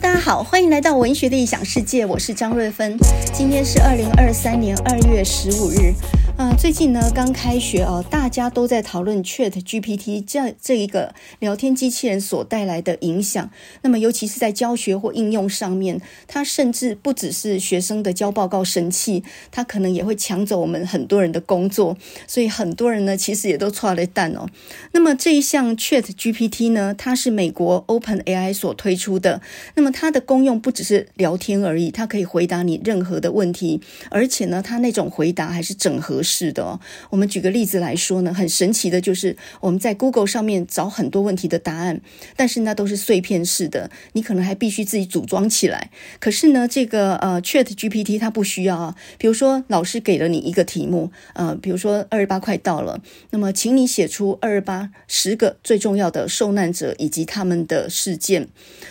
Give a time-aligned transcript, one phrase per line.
[0.00, 2.96] 大家好，欢迎来到文学的异想世界，我是张瑞芬。
[3.30, 5.92] 今天是二零二三年二月十五日。
[6.38, 13.50] 呃，最近呢刚开学哦，大家都在讨论 Chat GPT 这这一个聊天机器人所带来的影响。
[13.82, 19.22] 那么，尤其是在教学或应用上面，它甚至不只是学生的交报告神器，
[19.52, 21.96] 它可能也会抢走我们很多人的工作。
[22.26, 24.48] 所以，很多人呢其实也都错了蛋哦。
[24.92, 29.42] 那么这一项 Chat GPT 呢，它是美国 OpenAI 所推出的。
[29.74, 36.22] 那么它的功用不只是聊天而已，它可以回答你任何的问题，而且呢，它那种回答还是整合。
[36.32, 42.00] 是的，我们举个例子来说呢，很神奇的就是我们在 Google 上面找很多问题的答案，
[42.36, 45.90] 但是那都是碎片式的，你可能还必须自己组装起来。
[46.18, 48.96] 可是呢，这个呃 Chat GPT 它不需要啊。
[49.18, 58.48] 比如说老师给了你一个题目，呃，比如说二二八快到了，那么请你写出二二八十个最重要的受难者以及他们的事件。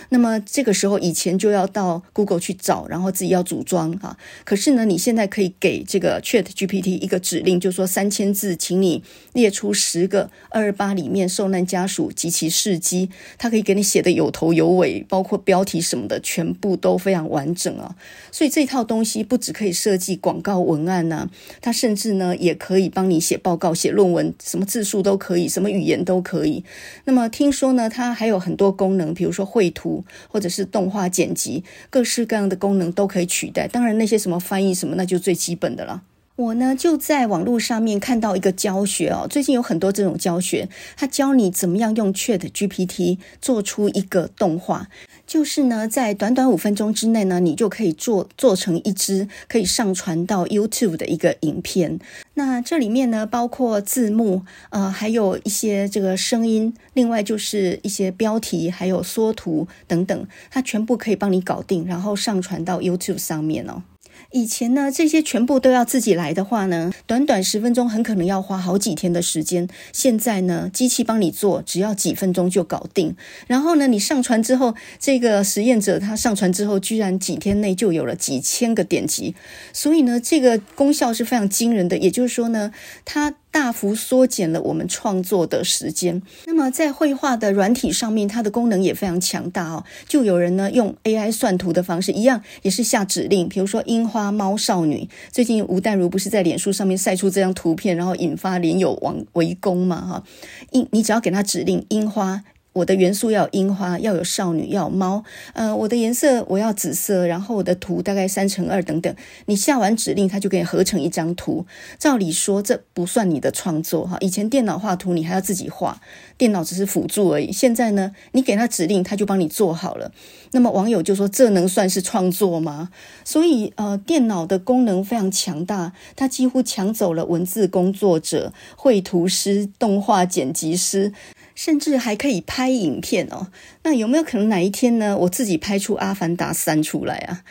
[0.09, 4.15] 那么这个时候以前就要到 Google 去找，然后自己要组装哈。
[4.43, 7.20] 可是呢，你现在可以给这个 Chat GPT 一个。
[7.21, 17.95] 指令就说三千字，请你列出十个二二八里面受难家属及其事迹，他可以给你写的有头有尾，包括标题什么的，全部都非常完整啊。
[18.31, 21.29] 所以这套东西不只可以设计广告文案呐、
[21.61, 26.63] 它甚至呢也可以帮你写报告、写论文，什么字数都可以，什么语言都可以。
[27.05, 33.67] 那么听说呢，它还有很多功能，比如说绘图或者是动画剪辑，各式各样的功能都可以取代。
[33.67, 36.01] 当然那些什么翻译什么，那就最基本的了。
[36.37, 44.88] 我呢就在网络上面看到一个教学哦，最近有很多这种教学，他教你怎么样用 Chat GPT 做出一个动画，
[45.27, 51.99] 就是呢在短短五分钟之内呢，你就可以做做成一支可以上传到 YouTube 的一个影片。
[52.34, 63.84] 那这里面呢包括字幕，呃，还有一些这个声音，另外就是一些标题，还有缩图等等，它全部可以帮你搞定，然后上传到 YouTube 上面哦。
[64.31, 69.67] 以前呢，这些全部都要自己来的话呢，短短十分钟很可能要花好几天的时间。
[69.91, 73.16] 现在呢，机器帮你做，只要几分钟就搞定。
[73.47, 79.35] 然后呢，你上传之后，这个实验者他上传之后，居然几天内就有了几千个点击，
[79.73, 81.97] 所以呢，这个功效是非常惊人的。
[81.97, 82.72] 也就是说呢，
[83.05, 83.35] 它。
[83.51, 86.22] 大幅缩减了我们创作的时间。
[86.45, 89.84] 那么在绘画的软体上面，它的功能也非常强大哦。
[90.07, 95.09] 就有人呢用 AI 算图的方式，一样也是下指令，比如说樱花猫少女。
[95.31, 100.01] 最近吴淡如不是在脸书上面晒出这张图片，然后引发脸友网围攻嘛？
[100.01, 100.23] 哈，
[100.72, 102.44] 樱，你只要给他指令樱花。
[102.73, 105.23] 我的元素要有樱花，要有少女，要有猫。
[105.53, 109.13] 呃，我的颜色我要紫色，然后我的图大概三乘二等等。
[109.47, 111.65] 你下完指令，它就可以合成一张图。
[111.99, 114.15] 照理说，这不算你的创作哈。
[114.21, 115.99] 以前电脑画图你还要自己画，
[116.37, 117.51] 电脑只是辅助而已。
[117.51, 120.13] 现在呢，你给它指令，它就帮你做好了。
[120.51, 122.89] 那么网友就说，这能算是创作吗？
[123.25, 131.11] 所以呃，电脑的功能非常强大，它几乎抢走了文字工作者、绘图师、动画剪辑师。
[131.56, 133.47] 甚至还可以拍影片哦，
[133.84, 135.17] 那有没有可能哪一天呢？
[135.17, 137.44] 我自己拍出《阿凡达三》出来啊？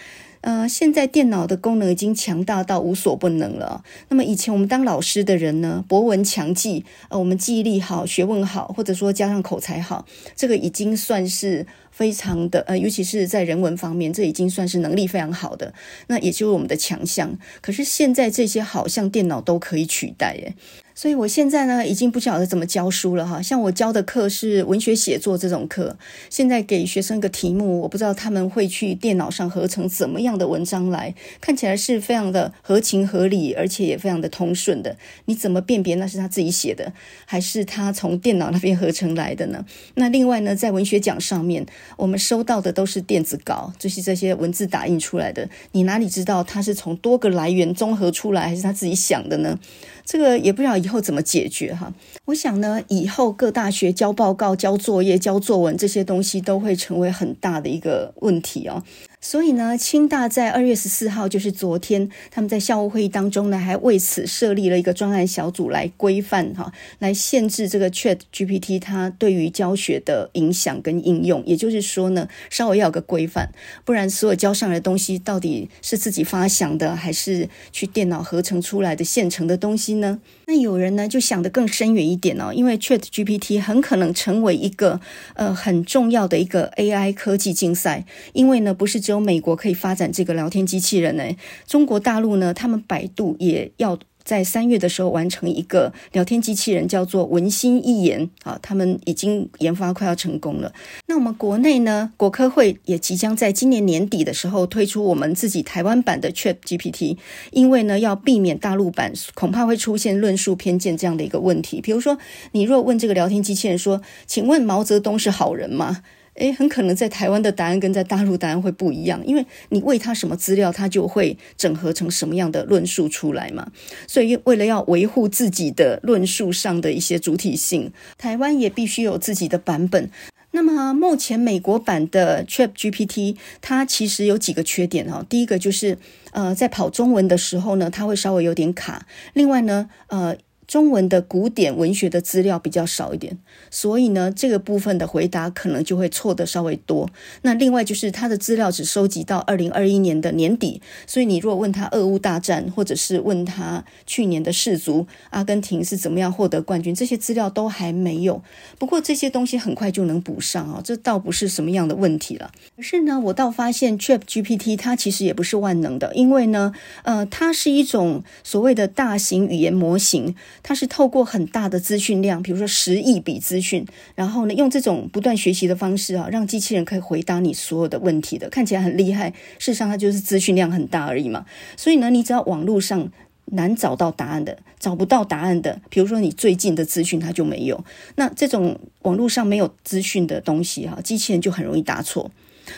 [0.43, 3.85] 呃，现在电脑的功能已经强大到无所不能了。
[4.09, 15.75] 那么以前我们当老师的人呢，博闻强记，呃，我们记忆力好，学问好，或者说加上口才好，这个已经算是非常的呃，尤其是在人文方面，这已经算是能力非常好的，
[16.07, 17.39] 那也就是我们的强项。
[17.61, 20.55] 可是现在这些好像电脑都可以取代耶。
[21.01, 23.41] 所以我现在呢，已经不晓得怎么教书了哈。
[23.41, 25.97] 像我教的课是文学写作这种课，
[26.29, 34.95] 现在给学生一个题目，我不知道他们会去电脑上合成怎么样的文章来，看起来是非常的合情合理，而且也非常的通顺的。
[35.25, 36.93] 你怎么辨别那是他自己写的，
[37.25, 39.65] 还是他从电脑那边合成来的呢？
[39.95, 41.65] 那另外呢，在文学奖上面，
[41.97, 49.59] 我们收到的都是电子稿，就是这些文字打印出来的，你哪里知道他是从多个来源综合出来，还是他自己想的呢？
[50.05, 51.93] 这个也不知道以后怎么解决哈。
[52.27, 58.83] 我想呢，以后各大学交报告、交作业、交作文这些东西都会成为很大的一个问题哦。
[59.23, 71.45] 所以呢，清大在二月十四号，就是昨天，他们在校务会议当中呢，还为此设立了一个专案小组来规范哈，来限制这个 Chat GPT 它对于教学的影响跟应用。
[71.45, 73.53] 也就是说呢，稍微要有个规范，
[73.85, 80.19] 不然所有交上来的东西到底是自己发想的，还是去电脑合成出来的现成的东西呢？
[80.51, 85.01] 那有人呢就想得更深远一点哦，因为 Chat GPT 很可能成为一个
[85.35, 91.23] 呃很重要的一个 AI 科技竞赛，因为呢不是只有美国可以发展这个聊天机器人呢，
[91.69, 100.73] 中国大陆呢，他们百度也要在三月的时候完成一个聊天机器人，叫做文心一言啊，他们已经研发快要成功了。
[101.07, 107.17] 那我们国内呢，国科会也即将在今年年底的时候推出我们自己台湾版的 ChatGPT，
[107.51, 111.81] 因为呢要避免大陆版恐怕会出现论述偏见这样的一个问题。
[111.81, 112.19] 比如说，
[112.53, 116.03] 你若问这个聊天机器人说：“请问毛泽东是好人吗？”
[116.35, 123.71] 诶，很可能在台湾的答案跟在大陆答案会不一样，因为你喂他什么资料，他就会整合成什么样的论述出来嘛。
[124.07, 130.11] 所以为了要维护自己的论述上的一些主体性，台湾也必须有自己的版本。
[130.53, 135.99] 那么目前美国版的 ChatGPT 它其实有几个缺点哈，第一个就是
[136.33, 139.07] 呃在跑中文的时候呢，它会稍微有点卡。
[139.35, 140.37] 另外呢，呃。
[140.71, 143.37] 中文的古典文学的资料比较少一点，
[143.73, 147.11] 所以呢，这个部分的回答可能就会错的稍微多。
[147.43, 158.41] 那另外就是他的资料只收集到二零二一年的年底，所以你如果问他俄乌大战，或者是问他去年的世足阿根廷是怎么样获得冠军，这些资料都还没有。
[158.79, 162.53] 不过这些东西很快就能补上啊，这倒不是什么样的问题了。
[162.77, 166.73] 可是呢，我倒发现 ChatGPT 它其实也不是万能的，因为呢，
[167.03, 170.37] 呃，它是一种所谓的大型语言模型。
[170.63, 179.31] 它是透过很大的资讯量，比如说十亿笔资讯，然后呢，用这种不断学习的方式啊，让机器人可以回答你所有的问题的，看起来很厉害。
[179.59, 181.45] 事实上，它就是资讯量很大而已嘛。
[181.77, 183.11] 所以呢，你只要网络上
[183.47, 187.85] 难找到答案的，找不到答案的，比如说你最近的资讯它就没有。
[188.17, 192.31] 那这种网络上没有资讯的东西哈，机器人就很容易答错。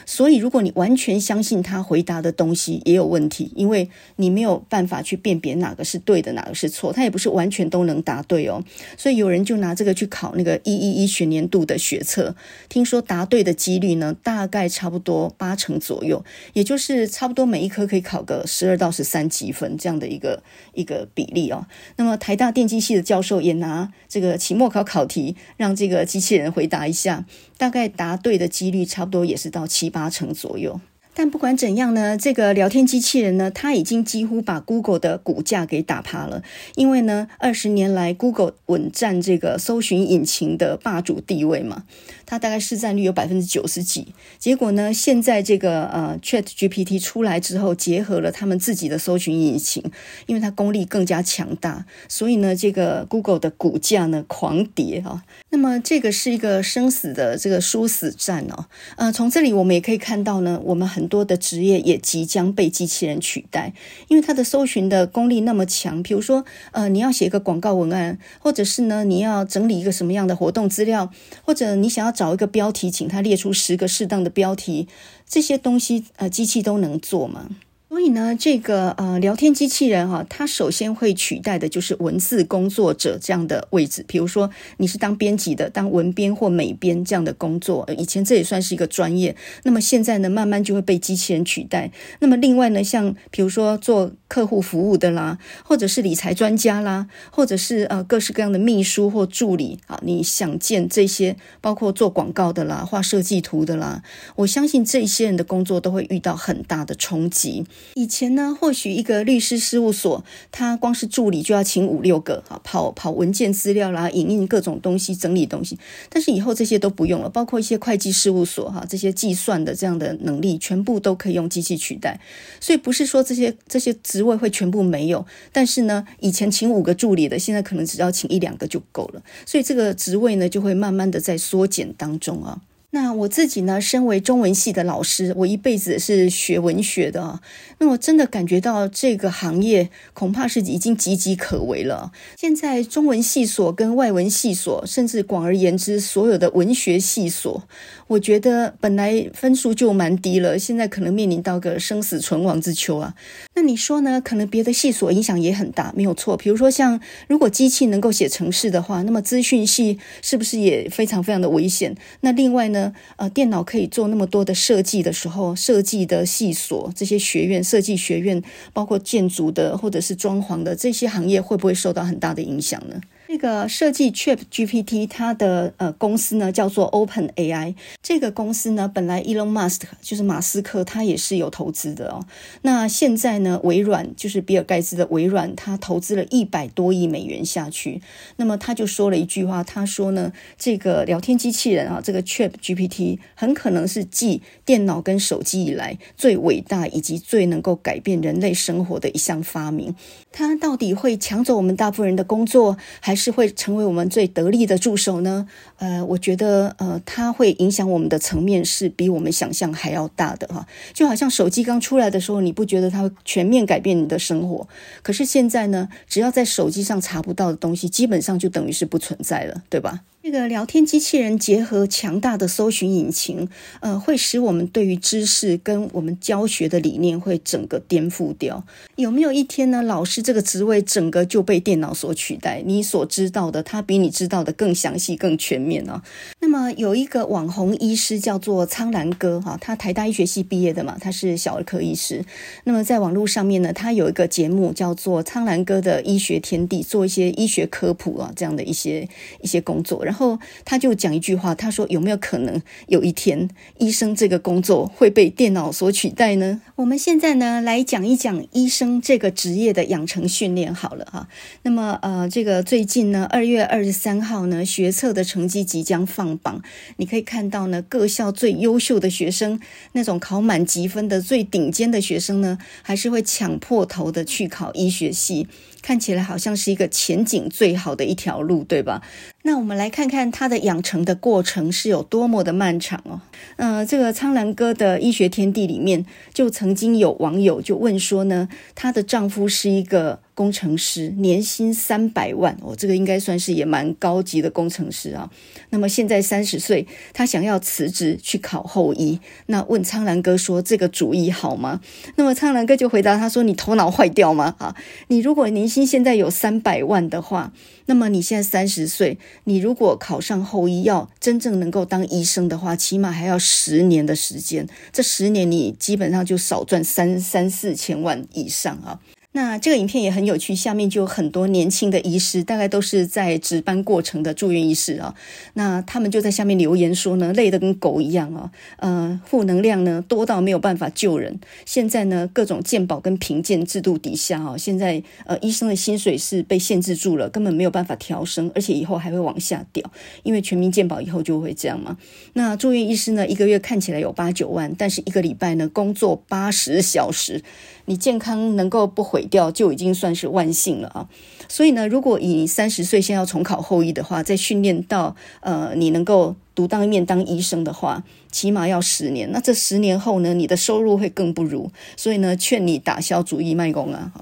[0.06, 8.62] 所以，如果你完全相信他回答的东西也有问题，因为你没有办法去辨别哪个是对的，哪个是错，他也不是完全都能答对哦。
[8.96, 12.34] 所以有人就拿这个去考那个一一一学年度的学测，
[12.68, 20.42] 听说答对的几率呢，大概差不多八成左右，也就是差不多每一科可以考个十二到十三级分这样的一个
[20.74, 21.66] 一个比例哦。
[21.96, 27.24] 那么台大电机系的教授也拿这个期末考考题让这个机器人回答一下，
[27.56, 29.92] 大概答对的几率差不多也是到七。
[29.92, 30.80] 八成左右。
[31.14, 36.42] 但不管怎样呢，这个聊天机器人呢，它已经几乎把 Google 的股价给打趴了。
[36.74, 41.84] 因为呢，二十年来 Google 稳占这个搜寻引擎的霸主地位嘛，
[42.24, 44.14] 它大概市占率有百分之九十几。
[44.38, 49.84] 结果呢，现在这个呃 ChatGPT 出来之后，结合了他们自己的搜寻引擎，
[50.24, 55.22] 因为它功力更加强大，所以呢，这个 Google 的股价呢狂跌啊。
[55.50, 58.64] 那么这个是一个生死的这个殊死战哦。
[58.96, 61.01] 呃，从这里我们也可以看到呢，我们很。
[61.02, 63.74] 很多的职业也即将被机器人取代，
[64.06, 66.00] 因为它的搜寻的功力那么强。
[66.00, 71.10] 比如说，呃，你要写一个广告文案，或者是呢，你要整理一个什么样的活动资料，
[71.44, 74.86] 或者你想要找一个标题，请它列出十个适当的标题，
[75.26, 77.48] 这些东西，呃，机器都能做吗？
[77.92, 84.02] 所以呢，这个呃聊天机器人哈、它首先会取代的就是文字工作者这样的位置。
[84.08, 84.48] 比如说，
[84.78, 89.36] 你是当编辑的，当文编或美编这样的工作，以前这也算是一个专业。
[89.64, 91.92] 那么现在呢，慢慢就会被机器人取代。
[92.20, 104.02] 那么另外呢，像比如说做客户服务的啦，或者是理财专家啦，或者是呃各式各样的秘书或助理啊，你想见这些，包括做广告的啦、画设计图的啦，
[104.36, 107.66] 我相信这些人的工作都会遇到很大的冲击。
[107.94, 115.78] 以前呢，或许一个律师事务所，他光是助理就要请五六个啊，跑跑文件资料啦，影印各种东西，整理东西。
[116.08, 122.18] 但是以后这些都不用了，包括一些会计事务所哈，这些计算的这样的能力，全部都可以用机器取代。
[122.60, 129.22] 所以不是说这些这些职位会全部没有，但是呢，以前请五个助理的，现在可能只要请一两个就够了。
[129.46, 132.60] 所以这个职位呢，就会慢慢的在缩减当中啊。
[132.94, 137.40] 那我自己呢，身为中文系的老师，我一辈子是学文学的。
[137.78, 142.12] 那我真的感觉到这个行业恐怕是已经岌岌可危了。
[142.36, 147.66] 现在中文系所跟外文系所，甚至广而言之，所有的文学系所，
[148.12, 153.14] 我觉得本来分数就蛮低了，现在可能面临到个生死存亡之秋啊。
[153.54, 154.20] 那你说呢？
[154.20, 156.36] 可能别的系所影响也很大，没有错。
[156.36, 161.96] 比如说像如果机器能够写程式的话，那么资讯系是不是也非常非常的危险？
[162.20, 162.92] 那另外呢？
[163.16, 168.42] 呃，电脑可以做那么多的设计的时候，设计的系所这些学院、设计学院，
[168.74, 173.00] 包括建筑的或者是装潢的这些行业，会不会受到很大的影响呢？
[173.32, 182.26] 这个设计 ChatGPT 它的呃公司呢叫做 OpenAI，这个公司呢本来 Elon Musk 就是马斯克他也是有投资的哦。
[182.60, 188.02] 那现在呢微软就是比尔盖茨的微软，他投资了一百多亿美元下去。
[188.36, 199.94] 那么他就说了一句话，他说呢这个聊天机器人啊，这个 ChatGPT 很可能是继电脑跟手机以来最伟大以及最能够改变人类生活的一项发明。
[200.30, 203.21] 它到底会抢走我们大部分人的工作，还是？
[203.22, 205.46] 是会成为我们最得力的助手呢？
[205.78, 210.66] 呃，我觉得呃，它会影响我们的层面是比我们想象还要大的哈。
[210.92, 214.66] 就好像手机刚出来的时候，你不觉得它会全面改变你的生活？
[215.02, 220.00] 可是现在呢，只要在手机上查不到的东西，基本上就等于是不存在了，对吧？
[220.24, 223.48] 这个聊天机器人结合强大的搜寻引擎，
[223.80, 228.64] 呃，会使我们对于知识跟我们教学的理念会整个颠覆掉。
[228.94, 229.82] 有没有一天呢？
[229.82, 232.62] 老师这个职位整个就被电脑所取代？
[232.64, 236.00] 你所知道的，他比你知道的更详细、更全面啊。
[236.38, 242.24] 那么有一个网红医师叫做苍兰哥哈，他台大医学系毕业的嘛，他是小儿科医师。
[242.62, 249.08] 那么在网络上面呢，他有一个节目叫做《苍兰哥的医学天地》，做一些医学科普啊这样的一些
[249.40, 250.06] 一些工作。
[250.12, 261.26] 然后他就讲一句话，他说：“有没有可能有一天，医生这个工作会被电脑所取代呢？”我们现在呢，来讲一讲医生这个职业的养成训练好了哈。
[261.62, 266.60] 那么呃，这个最近呢，二月二十三号呢，学测的成绩即将放榜，
[266.98, 269.58] 你可以看到呢，各校最优秀的学生，
[269.92, 275.48] 那种考满级分的最顶尖的学生呢，还是会抢破头的去考医学系。
[275.82, 279.02] 看起来好像是一个前景最好的一条路，对吧？
[279.42, 283.20] 那我们来看看他的养成的过程是有多么的漫长哦。
[283.56, 290.20] 呃，这个苍兰哥的医学天地里面，就曾经有网友就问说呢，她的丈夫是一个。
[290.34, 295.30] 工程师年薪三百万哦，这个应该算是也蛮高级的工程师啊。
[295.70, 299.20] 那么现在三十岁，他想要辞职去考后医。
[299.46, 301.80] 那问苍兰哥说：“这个主意好吗？”
[302.16, 304.56] 那么苍兰哥就回答他说：“你头脑坏掉吗？
[304.58, 304.74] 啊，
[305.08, 307.52] 你如果年薪现在有三百万的话，
[307.86, 314.66] 那么你现在三十岁，你如果考上后医，要真正能够当医生的话，起码还要十年的时间。
[314.92, 319.00] 这十年你基本上就少赚三三四千万以上啊。”
[319.34, 325.14] 那这个影片也很有趣，下面就有很多年轻的医师，大概都是在值班过程的住院医师啊。
[325.54, 331.40] 那他们就在下面留言说呢，累得跟狗一样啊，呃，负能量呢多到没有办法救人。
[331.64, 339.90] 现在呢，各种健保跟评鉴制度底下啊，现在呃医生的薪水是被限制住了，根本没有办法调升，而且以后还会往下掉，
[340.24, 341.96] 因为全民健保以后就会这样嘛。
[342.34, 347.42] 那住院医师呢，一个月看起来有八九万，但是一个礼拜呢工作八十小时。
[347.86, 351.08] 你健康能够不毁掉，就已经算是万幸了啊！
[351.48, 359.30] 所以呢，如果以三十岁先要重考后医的话，再训练到呃你能够独当一面当医生的话，起码要十年。
[359.32, 361.70] 那这十年后呢，你的收入会更不如。
[361.96, 364.12] 所以呢，劝你打消主意卖功啊！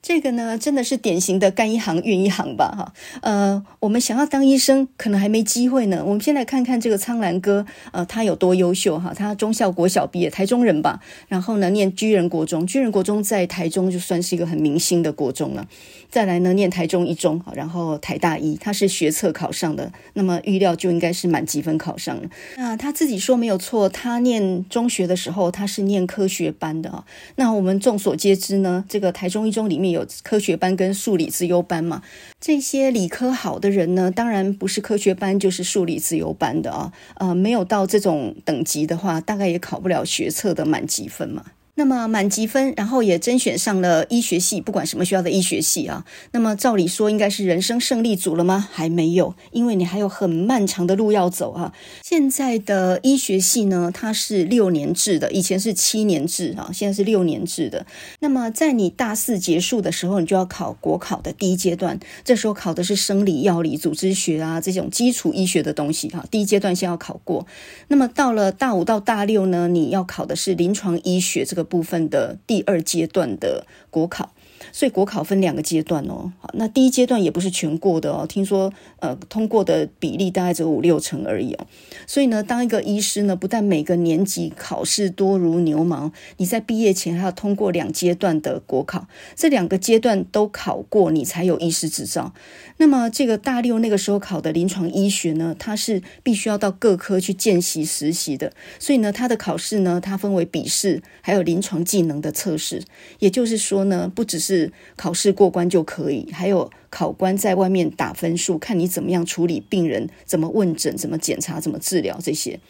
[0.00, 6.02] 这个呢，真的是典型的干一行怨一行吧，哈，呃，我们想要当医生，可能还没机会呢。
[6.06, 15.66] 我们先来看看这个苍兰哥，呃，他有多优秀哈，他中校国小毕业，台中人吧，然后呢，念居仁国中，居仁国中在台中就算是一个很明星的国中了。
[16.08, 22.22] 再来呢，念台中一中，然后台大一，他是学测考上的，那么预料就应该是满积分考上了。
[22.56, 27.04] 那他自己说没有错，他念中学的时候，他是念科学班的啊。
[27.36, 32.02] 那我们众所皆知呢，这个台中一中里面有科学班跟数理自优班嘛，
[32.40, 41.44] 这些理科好的人呢，当然不是科学班就是数理自优班的啊，呃，没有到这种等级的话，大概也考不了学测的满级分嘛。
[41.78, 46.04] 那么满级分，然后也甄选上了医学系，不管什么学校的医学系啊。
[46.32, 48.68] 那么照理说应该是人生胜利组了吗？
[48.72, 51.72] 还没有，因为你还有很漫长的路要走啊。
[52.02, 57.86] 现在的医学系呢，它是六年制的，以前是七年制啊，现在是六年制的。
[58.18, 66.24] 那么在你大四结束的时候，你就要考国考的第一阶段，这时候考的是生理、药理、组织学啊这种基础医学的东西哈。
[66.28, 67.46] 第一阶段先要考过。
[67.86, 71.67] 那么到了大五到大六呢，你要考的是临床医学这个。
[71.68, 74.32] 部分的第二阶段的国考。
[74.72, 81.66] 所以国考分两个阶段哦，好，那第一阶段也不是全过的哦，听说呃通过的比例大概只有五六成而已哦。
[82.08, 89.06] 所以呢，当一个医师呢，不但每个年级考试多如牛毛，你在毕业前还要通过两阶段的国考，
[89.36, 92.34] 这两个阶段都考过，你才有医师执照。
[92.80, 102.82] 那么这个大六那个时候考的临床医学呢，它是必须要到各科去见习实习的，所以呢，它的考试呢，它分为笔试还有临床技能的测试，
[103.18, 112.60] 也就是说呢，不只是考试过关就可以，还有考官在外面打分数，看你怎么样处理病人，怎么问诊，怎么检查，怎么治疗这些。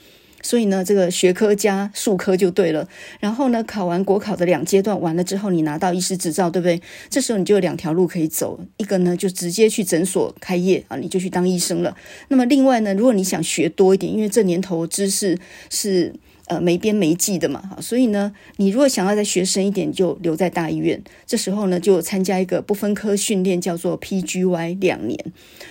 [0.42, 2.88] 所以呢，这个学科加数科就对了。
[3.20, 6.80] 然后呢，考完国考的两阶段完了之后，你拿到医师执照，对不对？
[7.10, 11.96] 这时候你就有两条路可以走，一个呢就直接去诊所开业啊，你就去当医生了。
[12.28, 15.38] 那么另外呢，如果你想学多一点，因为这年头知识
[15.70, 16.12] 是。
[16.48, 21.02] 呃，没边没际的嘛，所以呢，你如果想要再学深一点，就留在大医院。
[21.26, 25.18] 这时候呢，就参加一个不分科训练，叫做 PGY 两年。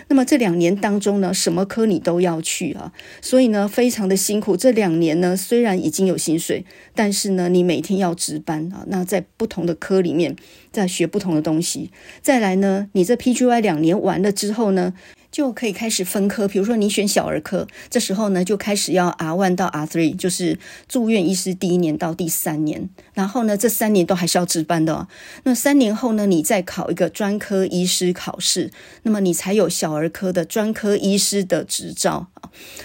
[0.08, 4.56] 那么这两年当中呢，什么科你都要去啊，所以呢，非常的辛苦。
[4.56, 8.86] 这两年呢，虽然已经有薪水，但是呢，你每天要值班啊。
[8.88, 10.36] 那在不同的科里面，
[10.72, 11.90] 在学不同的东西。
[12.22, 14.94] 再来呢，你这 PGY 两年完了之后呢，
[15.38, 25.08] 就可以开始分科，比如说你选小儿科，这时候呢就开始要 R one 到 R three，就是住院医师第一年到第三年，然后呢这三年都还是要值班的哦。
[25.44, 28.72] 那三年后呢，你再考一个专科医师考试，
[29.04, 32.30] 那么你才有小儿科的专科医师的执照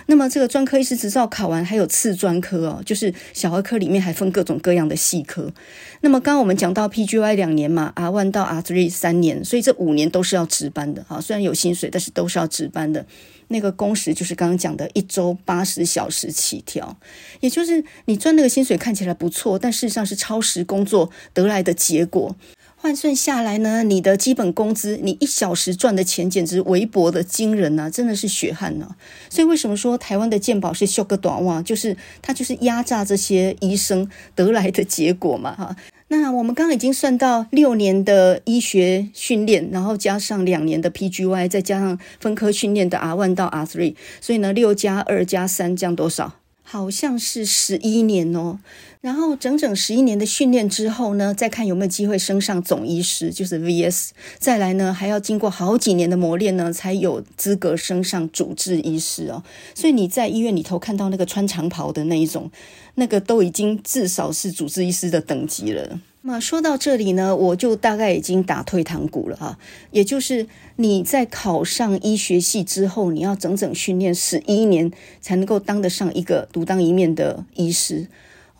[0.07, 5.53] 那么这个专科医师执照考完，还有次专科哦，就是小儿科里面还分各种各样的细科。
[6.01, 11.21] 那么刚刚我们讲到 PGY 两年嘛，R one 到 R three 三年，所以这五年都是要值班的啊。
[11.21, 13.05] 虽然有薪水，但是都是要值班的。
[13.49, 16.97] 那个工时就是刚刚讲的一周八十小时起跳，
[17.41, 22.35] 也就是你赚那个薪水看起来不错，但事实上是超时工作得来的结果。
[22.83, 28.97] 换算下来呢，你的基本工资，你一小时赚的钱简直微薄的惊人呐、啊，真的是血汗呐、啊。
[29.31, 35.77] 所以为什么说台湾的健保是秀个短袜，就是它就是压榨这些医生得来的结果嘛，哈。
[36.09, 46.41] 那我们刚刚已经算到六年的医学训练，然后加上两年的 PGY，再加上分科训练的 R one 到 R three，所以呢，六加二加三这样多少？
[46.65, 48.59] 好像是十一年哦。
[49.03, 54.11] 然后整整十一年的训练之后呢，再看有没有机会升上总医师，就是 VS。
[54.39, 59.43] 再来呢，还要经过好几年的磨练呢，才有资格升上主治医师哦。
[59.75, 62.49] 所以你在医院里头看到那个穿长袍的那一种，
[62.95, 65.99] 那个都已经至少是主治医师的等级了。
[66.21, 69.59] 那么说到这里呢，我就大概已经打退堂鼓了哈，
[69.91, 78.07] 也就是你在考上医学系之后，你要整整训练十一年，才能够当得上一个独当一面的医师。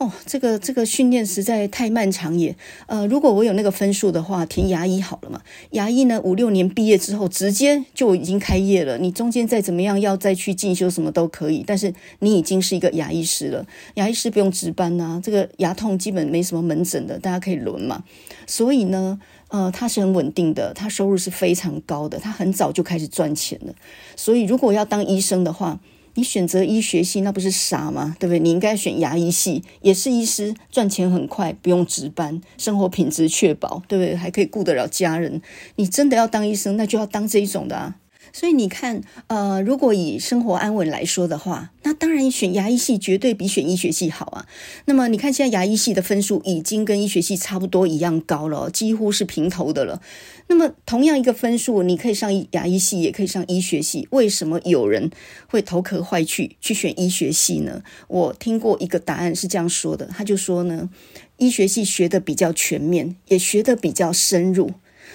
[0.03, 2.57] 哦，这个这个训练实在太漫长也。
[2.87, 5.41] 呃，如果我有那个分数的话，填牙医好了嘛。
[5.71, 8.99] 牙医呢，五六年毕业之后，直接就已经开业了。
[8.99, 13.65] 你中间再怎么样要再去进修什么都可以，但是你已经是一个牙医师了。
[13.95, 18.03] 牙医师不用值班呐、这个牙痛基本没什么门诊的，大家可以轮嘛。
[18.49, 23.73] 所以呢，呃，他是很稳定的，他收入是非常高的，他很早就开始赚钱了。
[24.17, 25.79] 所以如果要当医生的话，
[26.15, 28.17] 你选择医学系，那不是傻吗？
[28.19, 28.39] 对不对？
[28.39, 34.15] 你应该选牙医系，也是医师，赚钱很快，不用值班，生活品质确保，对不对？
[34.15, 35.41] 还可以顾得了家人。
[35.77, 37.97] 你真的要当医生，那就要当这一种的啊。
[38.33, 44.47] 所以你看，呃，如果以生活安稳来说的话，那当然选牙医系绝对比选医学系好啊。
[44.87, 50.01] 那么你看，现在牙医系的分数已经跟医学系差不多一样高了，几乎是平头的了。
[50.49, 55.11] 那么同样一个分数，你可以上牙医系，也可以上医学系，为什么有人
[55.47, 57.83] 会头壳坏去去选医学系呢？
[58.09, 60.89] 我听过一个答案是这样说的，他就说呢，
[61.37, 64.73] 医学系学得比较全面，也学得比较深入。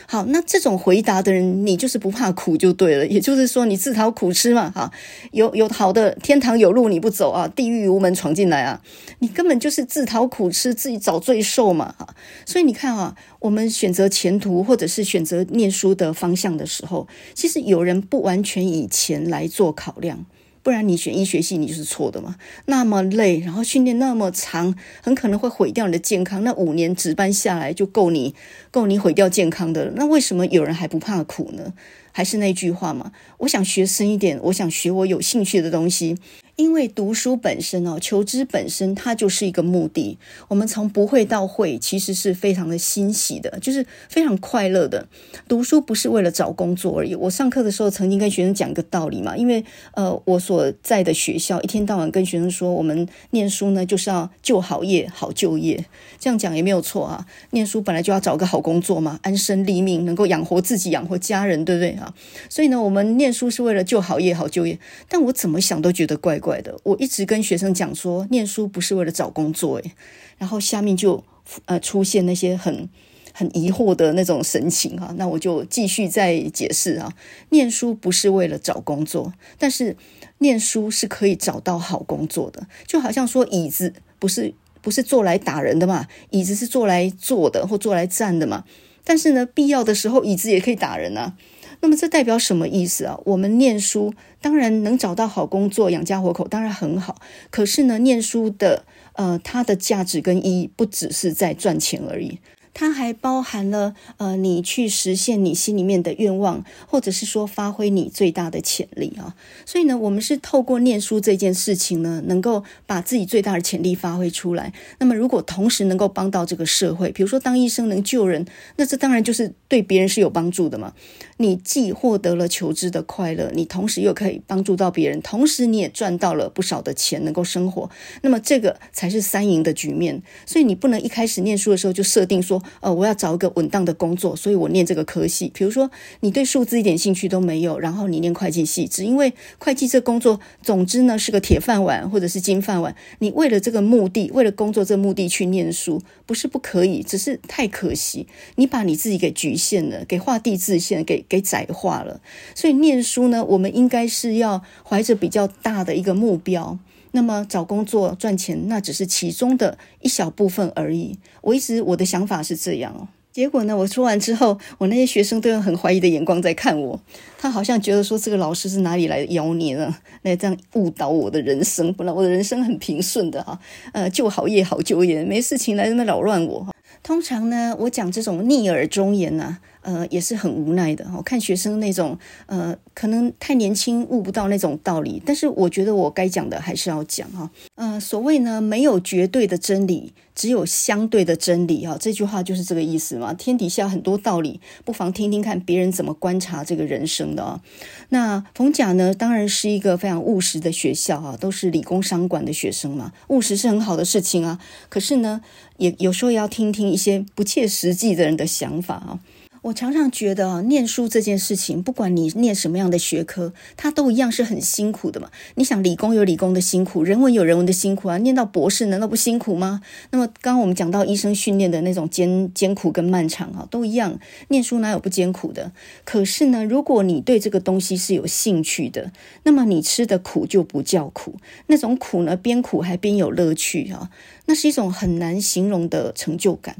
[0.10, 3.06] 好，那这种回答的人，你就是不怕苦就对了。
[3.06, 4.89] 也就是说，你自讨苦吃嘛，哈，
[5.34, 8.82] 有有好的天堂有路你不走啊，地狱无门闯进来啊，
[9.20, 12.08] 你根本就是自讨苦吃，自己找罪受嘛，哈。
[12.46, 20.26] 所以你看啊，我们选择前途或者是选择念书的方向的时候，其实有人不完全以钱来做考量。
[20.67, 22.36] 不然你选医学系，你就是错的嘛。
[22.65, 26.43] 那么累，然后训练那么长，很可能会毁掉你的健康。
[26.43, 28.36] 那五年值班下来就够你
[28.69, 29.93] 够你毁掉健康的了。
[29.95, 31.71] 那为什么有人还不怕苦呢？
[32.12, 36.17] 还是那句话嘛，我想学深一点，我想学我有兴趣的东西。
[36.58, 40.17] 因为读书本身哦，求知本身它就是一个目的。
[40.48, 45.08] 我们从不会到会，其实是非常的欣喜的，就是非常快乐的。
[45.48, 47.13] 读书不是为了找工作而已。
[47.13, 55.86] 我上课的时候曾经跟学生讲一个道理嘛，因为呃，我所在的学校一天到晚跟学生说，我们念书呢就是要就好业、好就业，
[56.20, 57.28] 这样讲也没有错啊。
[57.52, 62.12] 念书本来就要找个好工作嘛，安身立命，能够养活自己、养活家人，对不对啊？
[62.50, 64.80] 所以呢，我们念书是为了就好业、好就业。
[65.08, 66.46] 但我怎么想都觉得怪怪。
[66.47, 69.91] 怪的，我一直跟学生讲说，念书不是为了找工作，诶，
[70.38, 71.21] 然后下面就
[71.65, 72.88] 呃出现那些很
[73.33, 77.12] 很疑惑的那种神情哈，那我就继续再解释啊，
[77.49, 79.97] 念书不是为了找工作，但是
[80.38, 88.63] 念书是可以找到好工作的，就好像说椅子不是不是坐来打人的嘛，椅子是坐来坐的或坐来站的嘛。
[89.03, 91.36] 但是呢，必要的时候椅子也可以打人啊。
[91.81, 93.19] 那么这代表什么意思啊？
[93.25, 97.21] 我们念书当然能找到好工作养家活口，当然很好。
[97.49, 102.39] 可是呢，念书的呃，它的价值跟意义不只是在赚钱而已。
[102.79, 109.33] 它还包含了呃，你去实现你心里面的愿望，或者是说发挥你最大的潜力啊。
[109.65, 114.71] 所以呢，我们是透过念书这件事情呢，能够把自己最大的潜力发挥出来。
[114.99, 120.93] 那么，如果同时能够帮到这个社会，比如说当医生能救人，那这当然就是对别人是有帮助的嘛。
[121.38, 127.89] 你既获得了求知的快乐，你同时又可以帮助到别人，同时你也赚到了不少的钱，能够生活。
[128.21, 130.21] 那么这个才是三赢的局面。
[130.45, 132.62] 所以你不能一开始念书的时候就设定说。
[132.80, 135.51] 呃，我要找一个稳当的工作，所以我念这个科系。
[135.53, 135.89] 比如说，
[136.21, 142.95] 你对数字一点兴趣都没有，然后你念会计系，只因为会计这工作，总之呢是个铁饭碗或者是金饭碗。
[143.19, 152.22] 你为了这个目的，为了工作这个目的去念书，不是不可以，只是太可惜，你把你自己给局限了，给画地自限，给给窄化了。
[152.56, 156.78] 所以念书呢，我们应该是要怀着比较大的一个目标。
[157.12, 161.17] 那么找工作赚钱，那只是其中的一小部分而已。
[161.41, 163.08] 我一直我的想法是这样哦。
[163.32, 167.00] 结果呢，我说完之后，我那些学生都用很怀疑的眼光在看我。
[167.38, 169.96] 他好像觉得说，这个老师是哪里来的妖孽呢？
[170.24, 171.93] 来这样误导我的人生。
[171.93, 173.60] 本来我的人生很平顺的哈，
[173.93, 176.67] 呃，就好夜好就业，没事情来这么扰乱我。
[177.08, 179.60] 通常呢，我讲这种逆耳忠言呢、啊。
[179.88, 181.10] 呃，也是很无奈的。
[181.15, 185.23] 我看学生那种，呃，可能太年轻悟不到那种道理。
[185.26, 187.50] 但是我觉得我该讲的还是要讲哈。
[187.76, 191.97] 呃，所谓呢，没有绝对的真理，只有相对的真理哈。
[191.97, 193.34] 这句话就是这个意思嘛。
[193.34, 197.62] 天底下很多道理，不妨听听看别人怎么观察这个人生的啊。
[198.10, 203.13] 那逢甲呢，当然是一个非常务实的学校啊，都是理工商管的学生嘛。
[203.30, 204.60] 务实是很好的事情啊。
[204.89, 205.39] 可是呢，
[205.78, 209.19] 也有时候也要听听一些不切实际的人的想法啊。
[209.63, 215.30] 我常常觉得啊，念书这件事情，不管你念什么样的学科，它都一样是很辛苦的嘛。
[215.56, 218.17] 你想，理工有理工的辛苦，人文有人文的辛苦啊。
[218.20, 219.82] 念到博士难道不辛苦吗？
[220.12, 224.20] 那么，刚刚我们讲到医生训练的那种艰艰苦跟漫长啊，都一样。
[224.50, 225.72] 念书哪有不艰苦的？
[226.06, 229.12] 可是呢，如果你对这个东西是有兴趣的，
[229.43, 231.36] 那么你吃的苦就不叫苦，
[231.67, 234.10] 那种苦呢，边苦还边有乐趣啊，
[234.46, 236.78] 那是一种很难形容的成就感。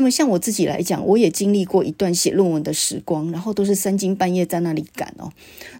[0.00, 5.30] 那么像我自己来讲，我也经历过一段写论文的时光，然后都是三更半夜在那里赶哦。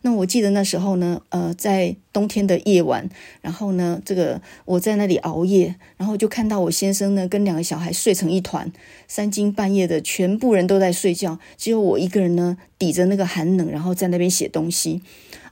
[0.02, 3.08] 那我记得那时候呢，呃，在冬天的夜晚，
[3.40, 8.70] 然后呢，这个我在那里熬夜，然后就看到我先生呢跟两个小孩睡成一团，
[9.08, 15.00] 三更半夜的，全部人都在睡觉，只有我一个人呢抵着那个寒冷，然后在那边写东西。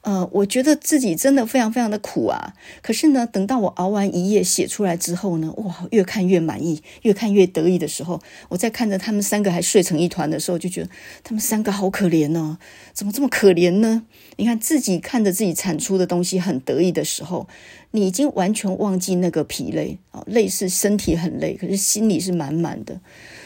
[0.03, 2.55] 呃，我觉得自己真的非常非常的苦啊。
[2.83, 10.91] 可是呢，等到我熬完一夜写出来之后呢，哇，越看越满意，越看越得意的时候，我在看着他们三个还睡成一团的时候，就觉得
[11.25, 12.59] 他们三个好可怜哦，
[12.93, 14.05] 怎么这么可怜呢？
[14.37, 17.49] 你看自己看着自己产出的东西很得意的时候，
[17.91, 23.01] 你已经完全忘记那个疲累啊，累是身体很累，可是心里是满满的。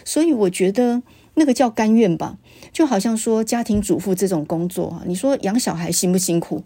[0.05, 1.03] 所以我觉得。
[1.35, 2.37] 那个叫甘愿吧，
[2.73, 6.65] 就好像说家庭主妇这种工作啊，你说养小孩辛不辛苦？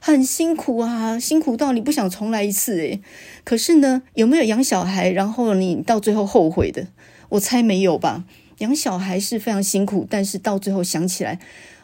[0.00, 3.00] 很辛苦啊，辛苦到你不想重来一次诶。
[3.44, 6.86] 可是呢，有没有养小孩，然后你到最后后悔的？
[7.30, 8.24] 我猜没有吧。
[8.58, 11.40] 养小孩是非常辛苦，但是到最后想起来，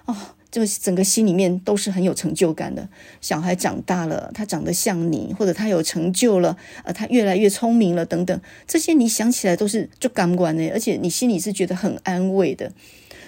[0.07, 0.17] 哦。
[0.55, 2.89] 就整个心里面都是很有成就感的。
[3.21, 12.71] 小孩长大了，他长得像你，或者他有成就了，呃，他越来越聪明了，等等，这些你想起来都是就感官的，而且你心里是觉得很安慰的。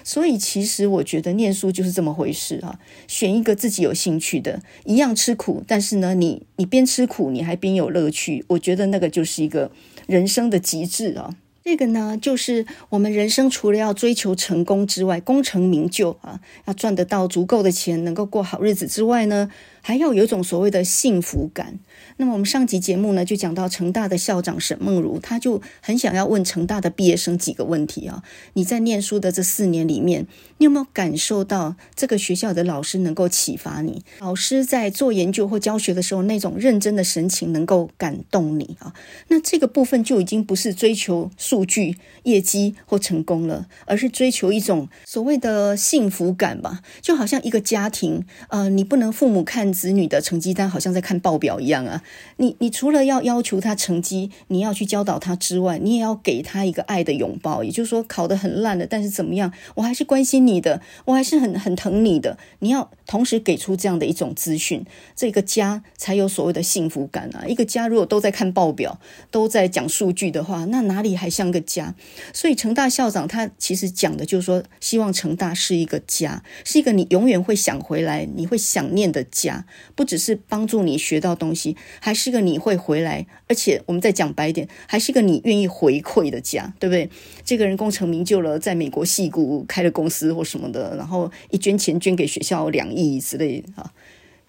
[0.07, 9.69] 所以其实我觉得念书就是这么回事啊，选一个自己有兴趣的，一样吃苦，但是呢，你你边吃苦你还边有乐趣，我觉得那个就是一个
[10.05, 11.35] 人生的极致啊。
[11.65, 21.79] 这个呢，就是我们人生除了要追求成功之外，功成名就啊，要赚得到足够的钱，能够过好日子之外呢，还要有一种所谓的幸福感。
[22.19, 28.23] 那么我们上集节目呢，就讲到成大的校长沈梦如，他就很想要问成大的毕业生几个问题啊。
[28.53, 30.25] 你在念书的这四年里面，
[30.57, 34.03] 你有没有感受到这个学校的老师能够启发你？
[34.19, 38.93] 老师在做研究或教学的时候，那种认真的神情能够感动你啊？
[39.27, 46.81] 那这个部分就已经不是追求数据、业绩或成功了，而是追求一种所谓的幸福感吧。
[46.99, 52.03] 就好像一个家庭，呃，你不能父母看子女的成绩单好像在看报表一样啊。
[52.37, 57.63] 你你除了要要求他成绩，你要去教导他之外，你也要给他一个爱的拥抱。
[57.63, 62.37] 也就是说，考得很烂的，但是怎么样，我还是关心你的，我还是很很疼你的。
[62.59, 67.45] 你要同时给出这样的一种资讯，这个家才有所谓的幸福感啊。
[67.47, 68.99] 一个家如果都在看报表，
[69.31, 71.95] 都在讲数据的话，那哪里还像个家？
[72.33, 79.65] 所以成大校长他其实讲的就是说，希望成大是一个家，是一个你永远会想回来、你会想念的家，
[79.95, 87.09] 不只是帮助你学到东西，还是个你会回来，而且我们再讲白一点，还是个你愿意回馈的家，对不对？
[87.43, 93.91] 这个人功成名就了，在美国矽谷开了公司或什么的，然后一捐钱捐给学校两亿之类的啊，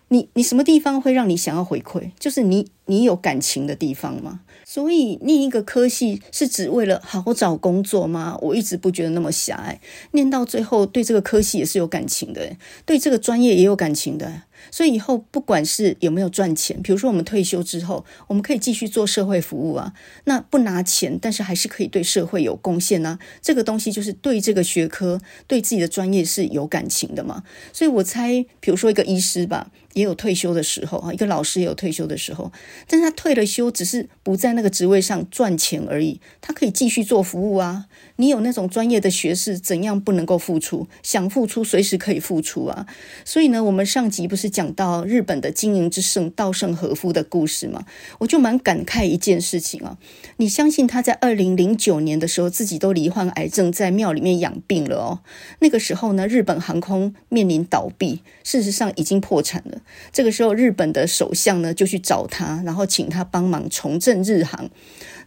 [0.09, 2.11] 你你什么地方会让你想要回馈？
[2.19, 4.41] 就是你你有感情的地方吗？
[4.65, 8.37] 所以念一个科系是只为了好找工作吗？
[8.43, 9.81] 我一直不觉得那么狭隘。
[10.13, 14.43] 念到最后，对这个科系也是有感情的，对这个专业也有感情的。
[14.71, 19.93] 所以以后不管是有没有赚钱，比如说我们退休之后，我们可以继续做社会服务啊。
[20.25, 23.19] 那不拿钱，但是还是可以对社会有贡献啊。
[23.41, 27.43] 这个东西就是对这个学科、对自己的专业是有感情的嘛。
[27.73, 29.71] 所以我猜，比如说一个医师吧。
[29.95, 32.53] 也有退休的时候啊，一个老师也有退休的时候，
[32.87, 37.87] 但是他退了休，只是不在那个职位上赚钱而已，他可以继续做服务啊。
[38.21, 40.89] 你有那种专业的学士，怎样不能够付出？
[41.05, 42.85] 想付出，随时可以付出啊。
[43.25, 47.87] 所以呢，我们上集不是讲到日本的经营之圣稻盛和夫的故事吗？
[48.19, 49.99] 我就蛮感慨一件事情啊。
[50.39, 55.21] 你相信他在二零零九年的时候，自己都罹患癌症，在庙里面养病了哦。
[55.61, 59.81] 那个时候呢，日本航空面临倒闭，事实上已经破产了。
[60.13, 64.69] 这个时候，日本的首相呢就去找他，然后请他帮忙重振日航。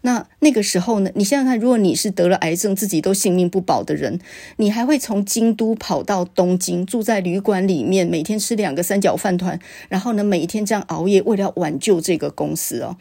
[0.02, 4.20] 那那个时候呢，你想想看，如果你是得了癌症，自己都性命不保的人，
[4.58, 9.60] 你还会从京都跑到东京，住在旅馆里面，每天吃两个三角饭团，
[9.90, 12.98] 然后呢，每一天这样熬夜，为了挽救这个公司哦。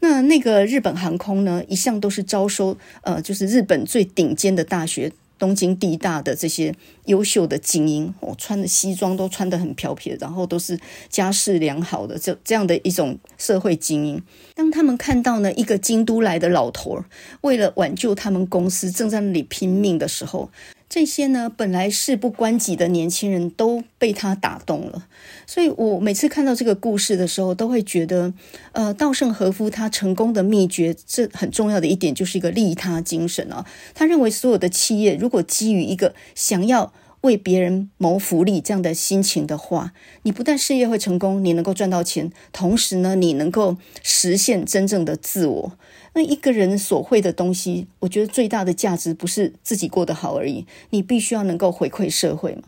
[0.00, 5.12] 那那个日本航空呢，一向都是招收呃，就是日本最顶尖的大学。
[5.38, 6.74] 东京地大的这些
[7.06, 14.22] 优秀的精英，哦，穿的西装都穿得很漂撇，然后都是家世良好的这这样的一种社会精英。
[14.54, 17.04] 当他们看到呢，一个京都来的老头，
[17.40, 20.50] 为了挽救他们公司，正在那里拼命的时候。
[20.94, 25.08] 这些呢，本来事不关己的年轻人都被他打动了，
[25.44, 28.32] 所以我每次看到这个故事的时候，都会觉得，
[28.70, 33.66] 呃，稻盛和夫他成功的秘诀，这很重要的一点就是一个利他精神啊。
[33.92, 45.72] 他认为所有的企业如果基于一个想要为别人谋福利这样的心情的话，你不但事业会成功，你能够赚到钱，同时呢，你能够实现真正的自我。
[46.14, 52.62] 那一个人所会的东西，我觉得最大的价值不是自己过得好而已，你必须要能够回馈社会嘛。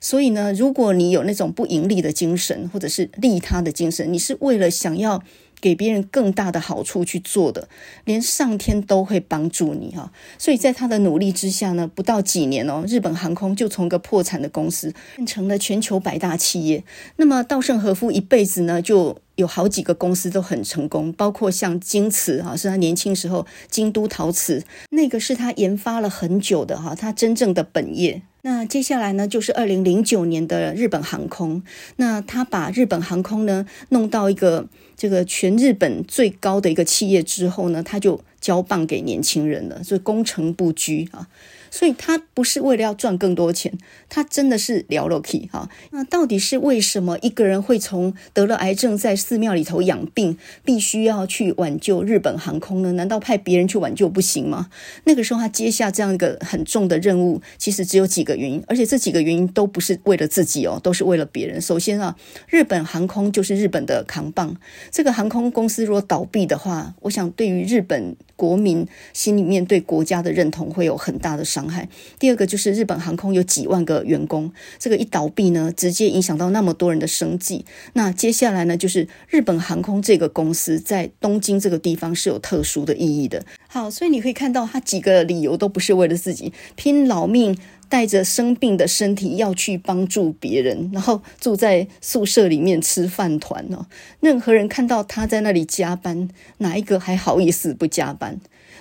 [0.00, 5.20] 所以呢，如果你有那种不盈利的精神，或者是利他的精神，你是为了想要
[5.60, 7.68] 给别人更大的好处去做的，
[8.04, 10.12] 连上天都会帮助你哈。
[10.38, 16.84] 所以在他的努力之下呢，不到几年哦，日本航空就从一个破产的公司变成了全球百大企业。
[17.16, 28.20] 那么稻盛和夫一辈子呢，就有好几个公司都很成功，包括像京瓷哈，是他年轻时候京都陶瓷，那个是他研发了很久的哈，他真正的本业。
[28.42, 31.62] 那接下来呢，就是二零零九年的日本航空，
[31.96, 41.28] 那他把日本航空呢弄到一个这个全日本最高的一个企业之后呢，他就交棒给年轻人了，所以功成不居啊。
[41.70, 43.72] 所以他不是为了要赚更多钱，
[44.08, 45.68] 他真的是聊了不起哈。
[45.90, 52.92] 那到底是为什么一个人会从得了癌症在寺庙里头养病，必须要去挽救日本航空呢？
[52.92, 54.70] 难道派别人去挽救不行吗？
[55.04, 61.60] 那个时候他接下这样一个很重的任务，其实只有几个原因，而且这几个原因都不是为了自己哦，都是为了别人。
[61.60, 62.16] 首先啊，
[62.48, 64.56] 日本航空就是日本的扛棒，
[64.90, 71.88] 这个航空公司如果倒闭的话，我想对于日本国民心里面对国家的认同会有很大的伤伤害。
[72.20, 77.64] 第二个就是日本航空有几万个员工，这个一倒闭呢，直接影响到那么多人的生计。
[77.94, 83.44] 那接下来呢，就是日本航空这个公司在东京这个地方是有特殊的意义的。
[83.66, 87.58] 好，所以你可以看到，他几个理由都不是为了自己，拼老命。
[87.90, 93.86] 带着生病的身体要去帮助别人，然后住在宿舍里面吃饭团哦。
[94.20, 98.38] 任何人看到他在那里加班，哪一个还好意思不加班？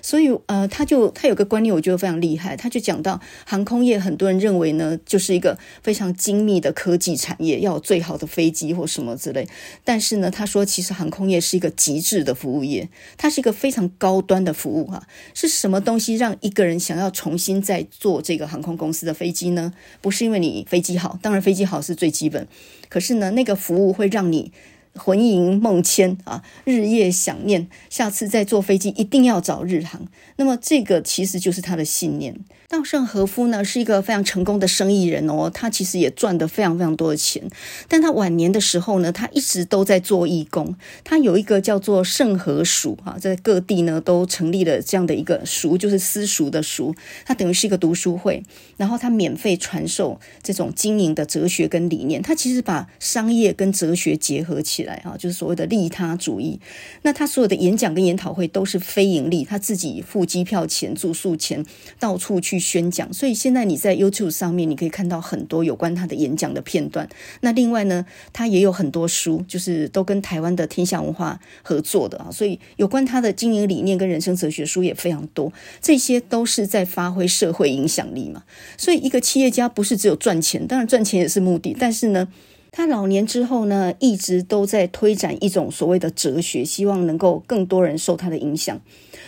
[0.07, 2.55] 所以呃，他就他有个观念，我觉得非常厉害。
[2.55, 9.45] 他就讲到航空业，很多人认为呢，就是一个非常精密的科技产业，要有最好的飞机或什么之类。
[9.83, 19.73] 但是呢，他说其实航空业是一个极致的服务业，它是一个非常高端的服务哈、是什么东西让一个人想要重新再坐这个航空公司的飞机呢？
[19.99, 22.47] 不是因为你飞机好，当然飞机好是最基本。
[22.87, 24.53] 可是呢，那个服务会让你。
[24.97, 30.05] 魂萦梦牵啊，日夜想念，下次再坐飞机一定要找日航。
[30.37, 32.35] 那么这个其实就是他的信念。
[32.69, 37.49] 稻盛和夫呢是一个非常成功的生意人哦，他其实也赚得非常非常多的钱。
[37.87, 40.75] 但他晚年的时候呢，他一直都在做义工。
[41.05, 46.93] 他有一个叫做盛和塾啊，在各地呢都成立了这样的一个塾，就是私塾的塾。
[47.25, 48.43] 他等于是一个读书会，
[48.75, 52.21] 然后他免费传授这种经营的哲学跟理念。
[52.21, 56.59] 他其实把商业跟哲学结合起来啊，就是所谓的利他主义。
[57.03, 61.65] 那他所有的演讲跟研讨会都是非盈利，他自己付机票钱、住宿钱，
[61.97, 62.56] 到处去。
[62.59, 67.07] 宣讲，所以现在你在 YouTube 上面，你可以看到很多有关他的演讲的片段。
[67.41, 72.29] 那另外呢，他也有很多书，就是都跟台湾的天下文化合作的啊。
[72.31, 75.51] 所以有关他的经营理念跟人生哲学书也非常多。
[75.81, 78.43] 这些都是在发挥社会影响力嘛。
[78.77, 82.27] 所以一个企业家不是只有赚钱，当然赚钱也是目的，但是呢，
[82.71, 88.79] 他老年之后呢，一直都在推展一种所谓的哲学，希望能够更多人受他的影响。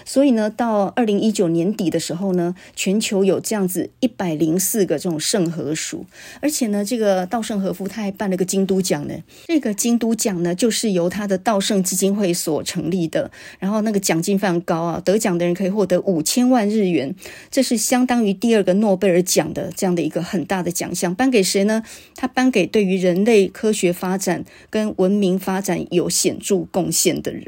[0.10, 6.04] 所以呢，到二零一九年底的时候呢，全球有这样子一百零四个这种圣和塾，
[6.42, 9.14] 而且呢，这个稻盛和夫他还办了个京都奖呢。
[9.46, 17.14] 这个京都奖呢，就是由他的稻盛基金会所成立的，然后那个奖金非常高啊，得奖的人可以获得五千万日元，
[17.52, 21.14] 这是相当于第二个诺贝尔奖的这样的一个很大的奖项。
[21.14, 21.84] 颁给谁呢？
[22.16, 27.46] 他颁给对于人类科学发展跟文明发展有显著贡献的人。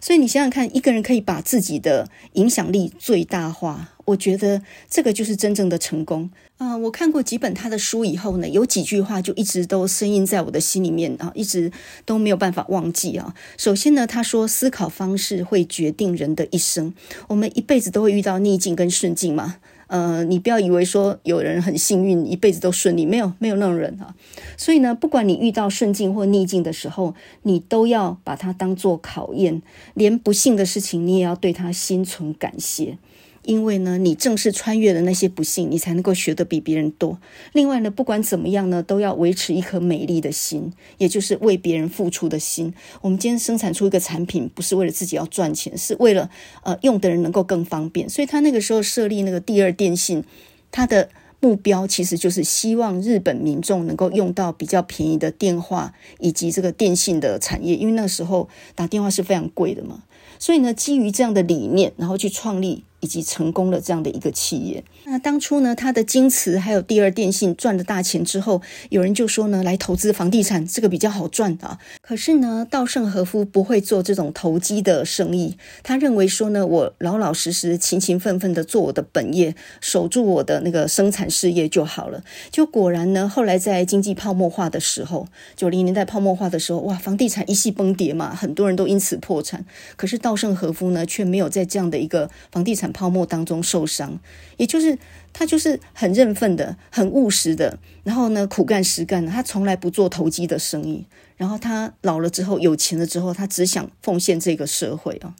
[0.00, 11.70] 所以你想想看，一个人可以把自己的影响力最大化，我觉得这个就是真正的成功啊、我看过几本他的书以后呢，有几句话就一直都深印在我的心里面啊，一直
[12.06, 13.34] 都没有办法忘记啊。
[13.58, 16.94] 首先呢，他说思考方式会决定人的一生，
[17.28, 19.56] 我们一辈子都会遇到逆境跟顺境嘛。
[19.88, 24.14] 呃，你不要以为说有人很幸运，一辈子都顺利，没有，没有那种人啊。
[24.56, 29.62] 所以呢，不管你遇到顺境或逆境的时候，你都要把它当做考验，
[29.94, 32.98] 连不幸的事情，你也要对它心存感谢。
[33.46, 37.18] 因为呢，你正是穿越了那些不幸，你才能够学得比别人多。
[37.52, 42.74] 另外呢，不管怎么样呢，都要维持一颗美丽的心，也就是为别人付出的心。
[43.00, 46.28] 我们今天生产出一个产品，不是为了自己要赚钱，是为了
[46.64, 48.08] 呃用的人能够更方便。
[48.08, 50.24] 所以他那个时候设立那个第二电信，
[50.72, 60.02] 他的目标其实就是希望日本民众能够用到比较便宜的电话以及这个电信的产业，因为那个时候打电话是非常贵的嘛。
[60.38, 62.84] 所以呢，基于这样的理念，然后去创立。
[63.00, 64.82] 以及成功的这样的一个企业。
[65.08, 71.78] 那当初呢，他的京瓷还有第二电信赚了大钱之后，有人就说呢，来投资房地产，这个比较好赚啊。
[72.00, 75.56] 可是呢，稻盛和夫不会做这种投机的生意。
[75.84, 82.24] 他认为说呢，我老老实实、勤勤奋奋的做我的本业，守住我的那个生产事业就好了。
[82.50, 89.64] 就果然呢，后来在经济泡沫化的时候，九零年代泡沫化的时候，哇，房地产一系崩跌嘛，很多人都因此破产。
[89.94, 94.18] 可是稻盛和夫呢，却没有在这样的一个房地产泡沫当中受伤，
[94.56, 94.95] 也就是
[95.32, 101.04] 他就是很认份的、很务实的，然后呢，苦干实干的，他从来不做投机的生意。
[101.36, 105.34] 然后他老了之后有钱了之后，他只想奉献这个社会啊。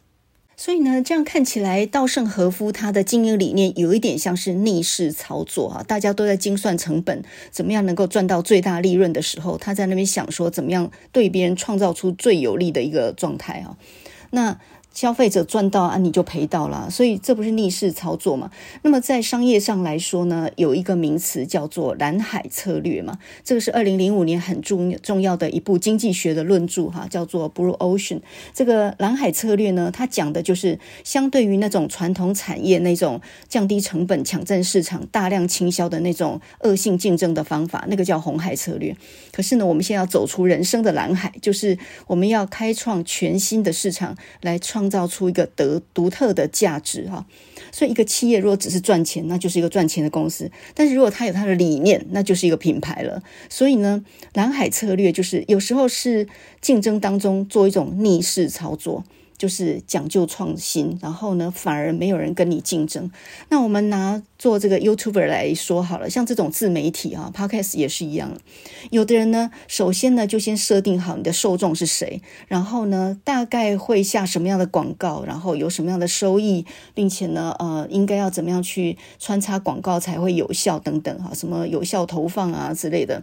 [0.55, 5.83] 所以呢，这样看起来，稻盛和夫他的经营理念有一点像是逆势操作啊。
[5.83, 13.77] 大家都在精算成本，怎么样能够赚到最大利润的时候，他在那边想说，怎么样对别人创造出最有利的一个状态啊。
[14.29, 14.59] 那。
[14.97, 18.49] 消费者赚到啊，你就赔到了，所以这不是逆势操作嘛？
[18.81, 28.21] 那么在商业上来说呢，有一个名词叫做蓝海策略嘛，这个是二零零五年很重重要的一部经济学的论著哈，叫做 Blue Ocean。
[28.55, 38.97] 这个蓝海策略呢，它讲的就是相对于那种传统产业那种降低成本、抢占市场、大量倾销的那种恶性竞争的方法，那个叫红海策略。
[39.31, 44.86] 可是呢，我们现在要走出人生的蓝海，就是我们要开创全新的市场来创。
[44.87, 47.25] 创造出一个独独特的价值哈，
[47.73, 53.21] 所以一个企业如果只是赚钱，那就是一个赚钱的公司；但是如果它有它的理念，那就是一个品牌了。
[53.49, 56.27] 所以呢，蓝海策略就是有时候是
[56.61, 59.03] 竞争当中做一种逆势操作，
[59.37, 63.09] 就是讲究创新，然后呢，反而没有人跟你竞争。
[63.49, 68.37] 那我们拿做这个 YouTuber 来说好了，像这种自媒体啊，Podcast 也是一样。
[68.89, 83.21] 有的人呢，首先呢就先设定好你的受众是谁，然后呢大概会下什么样的广告，然后有什么样的收益，并且呢，呃，应该要怎么样去穿插广告才会有效等等哈，什么有效投放啊之类的。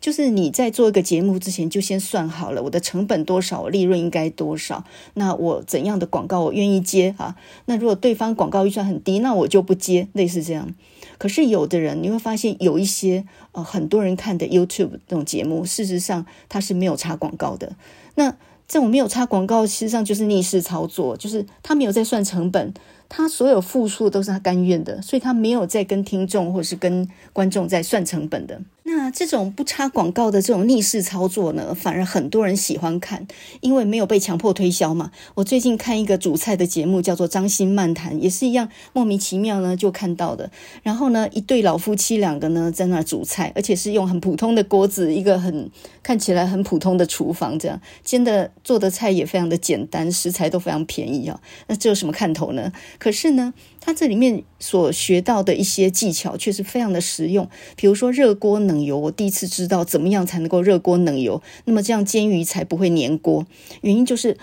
[0.00, 4.84] 就是你在做一个节目之前，就先算好了我的成本多少，我利润应该多少。
[5.14, 7.36] 那我怎样的广告我愿意接啊？
[7.66, 10.08] 那如果对方广告预算很低，那我就不接。
[10.12, 10.72] 类似这样。
[11.18, 17.74] 可是有的人你会发现，有一些呃很多人看的 YouTube 这种节目，事实上它是没有插广告的。
[18.14, 18.36] 那
[18.68, 22.72] 这种没有插广告，实际上就是逆势操作，就是他没有在算成本，
[23.08, 28.60] 他所有付出都是他甘愿的，所以他没有在跟听众或是跟观众在算成本的。
[28.90, 33.26] 那这种不插广告的这种逆势操作呢，反而很多人喜欢看，
[33.60, 35.10] 因为没有被强迫推销嘛。
[35.34, 40.50] 我最近看一个煮菜的节目，叫做《张欣漫谈》，也是一样莫名其妙呢就看到的。
[40.82, 45.70] 然后呢，一对老夫妻两个呢在那煮菜，而且是用很普通的锅子，一个很
[46.02, 51.38] 看起来很普通的厨房，这样煎的做的菜也非常的简单，食材都非常便宜啊。
[51.66, 52.72] 那这有什么看头呢？
[52.98, 63.46] 可是呢，他这里面所学到的一些技巧却是非常的实用，比如说热锅冷油，我第一次知道怎么样才能够热锅冷油，那么这样煎鱼才不会粘锅。
[63.80, 64.36] 原因就是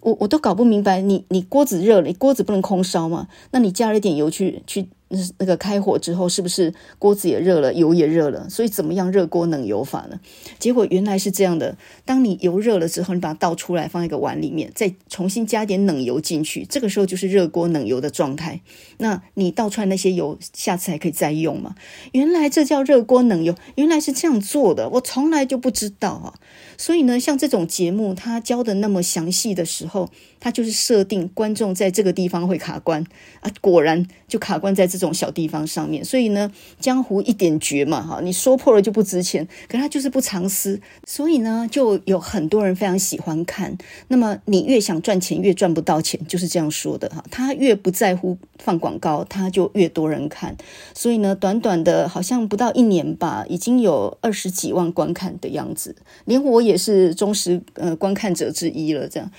[0.00, 3.28] 我我都搞不明白，你你锅子热了，你锅子不能空烧吗？
[3.52, 4.88] 那你加了点油去去。
[5.10, 8.48] 那那个开火之后，是不是锅子也热了，油也热了？
[8.48, 10.18] 所以怎么样热锅冷油法呢？
[10.58, 18.60] 结果原来是这样的：当你油热了之后，你把它倒出来，放在一个碗里面，再重新加点冷油进去，这个时候就是热锅冷油的状态。
[18.98, 21.74] 那你倒出来那些油，下次还可以再用吗？
[22.12, 26.34] 原来这叫热锅冷油，原来是这样做的，我从来就不知道啊。
[26.78, 30.08] 所以呢，像这种节目，它教的那么详细的时候，
[30.40, 33.04] 它就是设定观众在这个地方会卡关
[33.40, 35.00] 啊，果然就卡关在这。
[35.00, 43.78] 这种小地方上面，所以呢，江湖一点绝嘛，哈，你说破了就不值钱，可他就是不藏私，所以呢，就有很多人非常喜欢看。
[44.08, 47.24] 那么你越想赚钱，越赚不到钱，就是这样说的哈。
[47.30, 50.54] 他越不在乎放广告，他就越多人看。
[50.94, 59.30] 所以呢，短短的好像不到一年吧，已经有二十几万观看的样子，连我也是忠实呃观看者之一了，这样。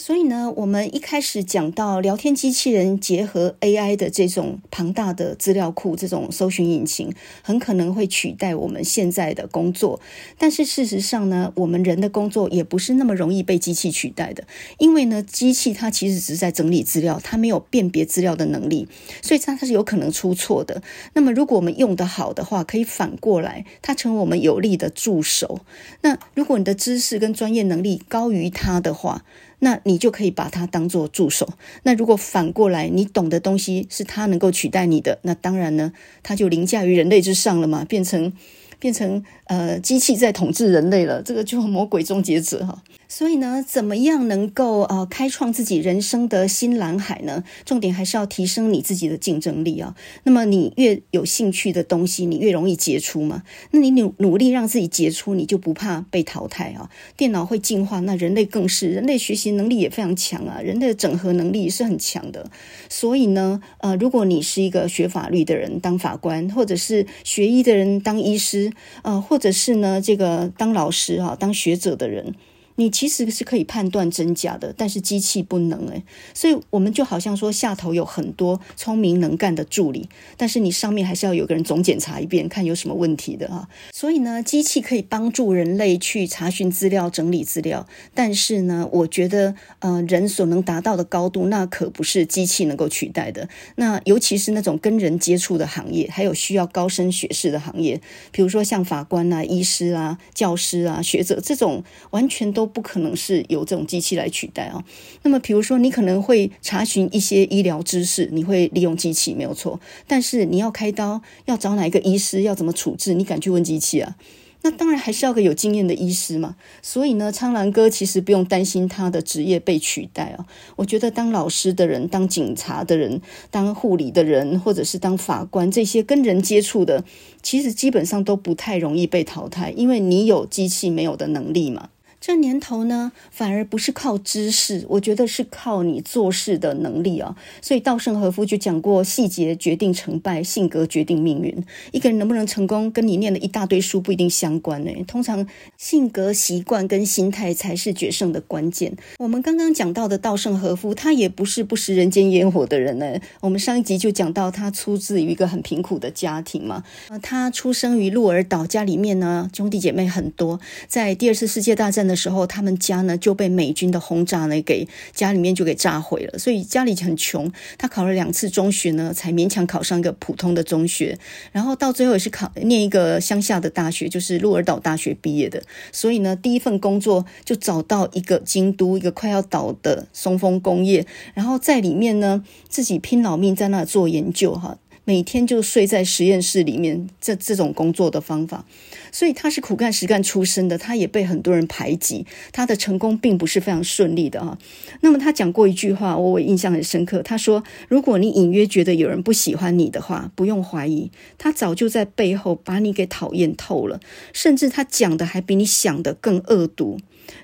[0.00, 10.00] 所以呢，我们一开始讲到聊天机器人结合 AI 的这种庞大的资料库，这种搜寻引擎很可能会取代我们现在的工作。
[10.38, 14.44] 但是事实上呢，我们人的工作也不是那么容易被机器取代的，
[14.78, 18.86] 因为呢，机器它其实只是在整理资料，它没有辨别资料的能力，
[19.20, 20.80] 所以它它是有可能出错的。
[21.14, 25.62] 那么如果我们用得好的话，可以反过来，它成为我们有力的助手。
[26.02, 29.24] 那如果你的知识跟专业能力高于它的话，
[29.60, 31.48] 那你就可以把它当做助手。
[31.82, 35.92] 那如果反过来，你懂的东西是它能够取代你的，那当然呢，
[36.22, 38.32] 它就凌驾于人类之上了嘛，变成
[38.78, 41.22] 变成呃机器在统治人类了。
[41.22, 42.82] 这个就魔鬼终结者哈。
[43.10, 47.42] 所以呢，怎么样能够呃开创自己人生的新蓝海呢？
[47.64, 49.96] 重点还是要提升你自己的竞争力啊。
[50.24, 53.42] 那么你越有兴趣的东西，你越容易杰出嘛。
[53.70, 56.90] 那你努努力让自己杰出，你就不怕被淘汰啊。
[57.16, 62.50] 电脑会进化，那人类更是，人类学习能力也非常强啊，人类的整合能力是很强的。
[62.90, 72.34] 所以呢，呃，如果你是一个学法律的人当法官，或者是学医的人当医师，呃，或者是呢这个当老师哈，当学者的人。
[72.78, 83.68] 你其实是可以判断真假的，但是机器不能诶，所以我们就好像说下头有很多聪明能干的助理，但是你上面还是要有个人总检查一遍，看有什么问题的哈。
[83.92, 93.48] 所以呢，机器可以帮助人类去查询资料、整理资料，但是呢，我觉得呃，人所能达到的高度，那可不是机器能够取代的。
[93.74, 98.00] 那尤其是那种跟人接触的行业，还有需要高深学识的行业，
[98.30, 102.67] 比如说像法官啊、医师啊、教师啊、学者这种，完全都。
[102.68, 104.84] 不可能是由这种机器来取代啊。
[105.22, 109.80] 那么，比如说，你可能会查询一些医疗知识，你会利用机器，没有错。
[110.06, 114.16] 但是，你要开刀，要找哪一个医师，要怎么处置，你敢去问机器啊？
[114.62, 116.56] 那当然还是要个有经验的医师嘛。
[116.82, 120.44] 所以呢，苍兰哥其实不用担心他的职业被取代啊。
[120.74, 123.20] 我觉得当老师的人、当警察的人、
[123.52, 127.04] 当护理的人，或者是当法官，这些跟人接触的，
[127.40, 131.90] 其实基本上都不太容易被淘汰，因为你有机器没有的能力嘛。
[132.20, 137.36] 这年头呢，反而不是靠知识，我觉得是靠你做事的能力啊。
[137.62, 141.64] 所以稻盛和夫就讲过，细节决定成败，性格决定命运。
[141.92, 144.90] 一个人能不能成功，跟你念了一大堆书不一定相关呢。
[145.06, 145.46] 通常
[145.76, 148.96] 性格、习惯跟心态才是决胜的关键。
[149.18, 153.20] 我们刚刚讲到的稻盛和夫，他也不是不食人间烟火的人呢。
[153.40, 156.82] 我们上一集就讲到，他出自于一个很贫苦的家庭嘛。
[157.22, 160.58] 他出生于鹿儿岛，家里面呢兄弟姐妹很多。
[160.88, 167.52] 在第二次世界大战的时候，他们家呢就被美军的轰炸呢给家里面就给炸毁了，所以家里很穷。
[167.76, 171.18] 他考了两次中学呢，才勉强考上一个普通的中学，
[171.52, 175.62] 然后到最后也是考念一个乡下的大学，就是鹿儿岛大学毕业的。
[175.92, 184.78] 所以呢，第一份工作就找到一个京都一个快要倒的松风工业，然后在里面呢自己拼老命在那做研究哈。
[185.04, 188.66] 每天就睡在实验室里面，这这种工作的方法，
[189.12, 194.58] 所以他是苦干实干出身的，他也被很多人排挤，他的成功并不是非常顺利的哈。
[195.00, 204.00] 那么他讲过一句话，我我印象很深刻，他说：“如果你隐约觉得有人不喜欢你的话，不用怀疑，他早就在背后把你给讨厌透了，
[204.32, 206.98] 甚至他讲的还比你想的更恶毒。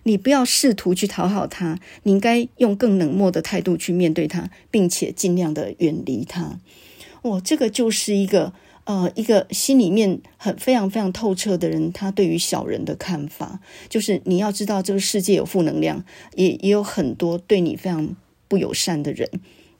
[0.04, 6.58] 你不要试图去讨好他，你应该用更冷漠的态度去面对他，并且尽量的远离他。”
[7.22, 8.52] 我、哦、这个就是一个
[8.84, 16.04] 呃，一个心里面很非常非常透彻的人，他对于小人的看法，就是你要知道这个世界有负能量，
[16.34, 18.14] 也也有很多对你非常
[18.46, 19.28] 不友善的人，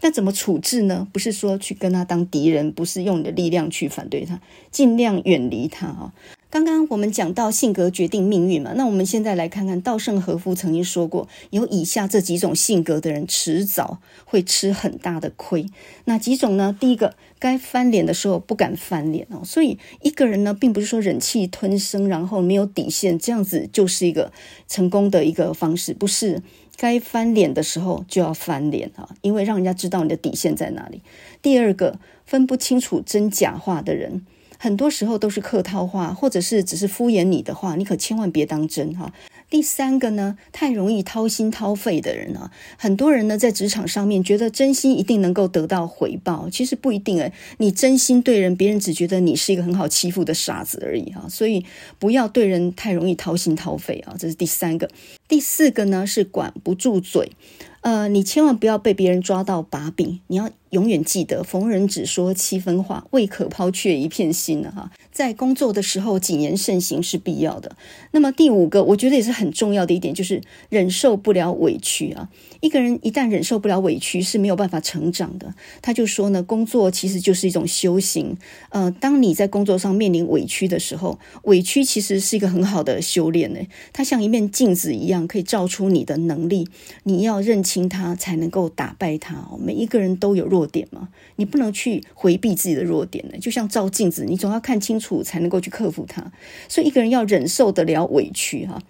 [0.01, 1.07] 那怎么处置呢？
[1.13, 4.41] 不是说去跟他当敌人，不是用你的力量去反对他，
[4.71, 6.15] 尽量远离他啊。
[6.55, 15.67] 刚刚我们讲到性格决定命运嘛，那我们现在来看看稻盛和夫曾经说过，有以下这几种性格的人，迟早会吃很大的亏。
[16.05, 16.73] 哪几种呢？
[16.79, 19.41] 第一个，该翻脸的时候不敢翻脸哦。
[19.45, 24.31] 所以一个人呢，并不是说忍气吞声，然后没有底线，这样子就是一个
[24.69, 26.41] 成功的一个方式，不是。
[26.77, 31.03] 该翻脸的时候就要翻脸啊，因为让人家知道你的底线在哪里。
[31.43, 34.25] 第二个，分不清楚真假话的人。
[34.65, 39.13] 很多时候都是客套话，或者是只是敷衍你的话，你可千万别当真哈。
[39.51, 47.31] 第三个呢，太容易掏心掏肺的人啊，很多人呢在职场上面觉得真心一定能够得到回报，其实不一定诶。
[47.59, 51.27] 你真心对人，别人只觉得你是一个很好欺负的傻子而已哈。
[51.29, 51.63] 所以
[51.99, 54.89] 不要对人太容易掏心掏肺啊，这是第三个。
[55.29, 57.33] 第四个呢是管不住嘴，
[57.81, 60.51] 呃，你千万不要被别人抓到把柄，你要。
[60.71, 64.91] 永远记得，逢人只说七分话，未可抛却一片心的哈。
[65.13, 67.77] 在工作的时候，谨言慎行是必要的。
[68.11, 72.29] 那么第五个，我觉得也是很重要的一点，就是忍受不了委屈啊。
[72.59, 75.55] 一个人一旦忍受不了委屈，是没有办法成长的。
[75.81, 78.37] 他就说呢，工作其实就是一种修行。
[78.71, 83.61] 呃，当你在工作上面临委屈的时候，委屈其实是一个很好的修炼呢。
[83.93, 86.69] 它像一面镜子一样，样可以照出你的能力。
[87.05, 89.49] 你要认清它，才能够打败它。
[89.59, 93.39] 每一个人都有弱点嘛，你不能去回避自己的弱点呢。
[93.39, 96.33] 就像照镜子，你总要看清楚才能够去克服它。
[96.69, 98.83] 所以一个人要忍受得了委屈哈。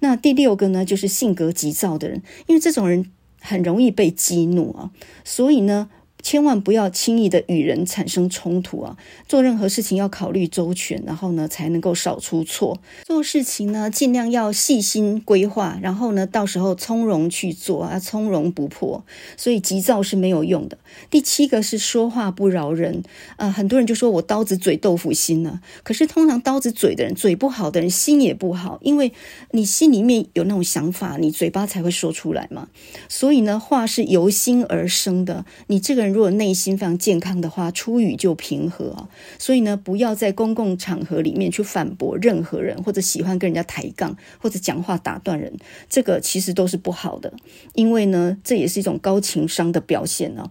[0.00, 3.10] 那第六个呢，就是性格急躁的人，因为这种人
[3.40, 4.90] 很容易被激怒啊，
[5.24, 5.88] 所以呢。
[6.22, 8.96] 千万不要轻易的与人产生冲突啊！
[9.26, 12.80] 做任何事情要考虑周全，然后呢才能够少出错。
[13.04, 19.04] 做事情呢尽量要细心规划，然后呢到时候从容去做啊，从容不迫。
[19.36, 20.76] 所以急躁是没有用的。
[21.10, 23.02] 第七个是说话不饶人、
[23.36, 29.12] 呃，很多人就说我刀子嘴豆腐心呢、可是通常刀子嘴的人，嘴不好的人心也不好，因为
[29.52, 32.68] 你心里面有那种想法，你嘴巴才会说出来嘛。
[33.08, 36.09] 所以呢话是由心而生的，你这个人。
[36.12, 39.08] 如果内心非常健康的话，出语就平和啊。
[39.38, 45.52] 所以呢，不要在公共场合里面去反驳任何人，或者喜欢跟人家抬杠，或者讲话打断人，
[45.88, 47.32] 这个其实都是不好的。
[47.74, 50.50] 因为呢，这也是一种高情商的表现啊。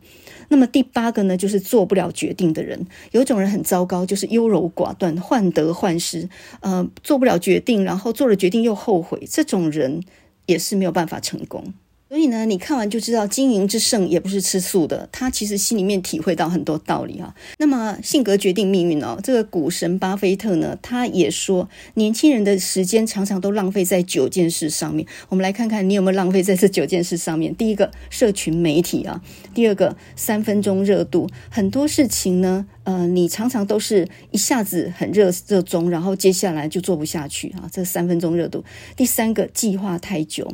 [0.50, 2.88] 那么第八个呢，就是做不了决定的人。
[3.12, 6.28] 有一种人很糟糕，就是优柔寡断、患得患失，
[6.62, 10.02] 呃，做不了决定，然后做了决定又后悔，这种人
[10.48, 11.74] 也是没有办法成功。
[12.10, 15.08] 所以呢，你看完就知道，经营之圣也不是吃素的。
[15.12, 17.36] 他其实心里面体会到很多道理啊。
[17.60, 19.20] 那么，性格决定命运哦。
[19.24, 25.06] 这个股神巴菲特呢，他也说，年轻人的时间常常都浪费在九件事上面。
[25.28, 27.56] 我们来看看你有没有浪费在这九件事上面。
[27.56, 29.22] 第一个，社群媒体啊；
[29.54, 31.30] 第二个，三分钟热度。
[31.52, 37.70] 很多事情呢，呃，你常常都是一下子很热热衷，然后接下来就做不下去啊。
[37.72, 38.66] 这三分钟热度。
[38.98, 40.52] 第三个，计划太久。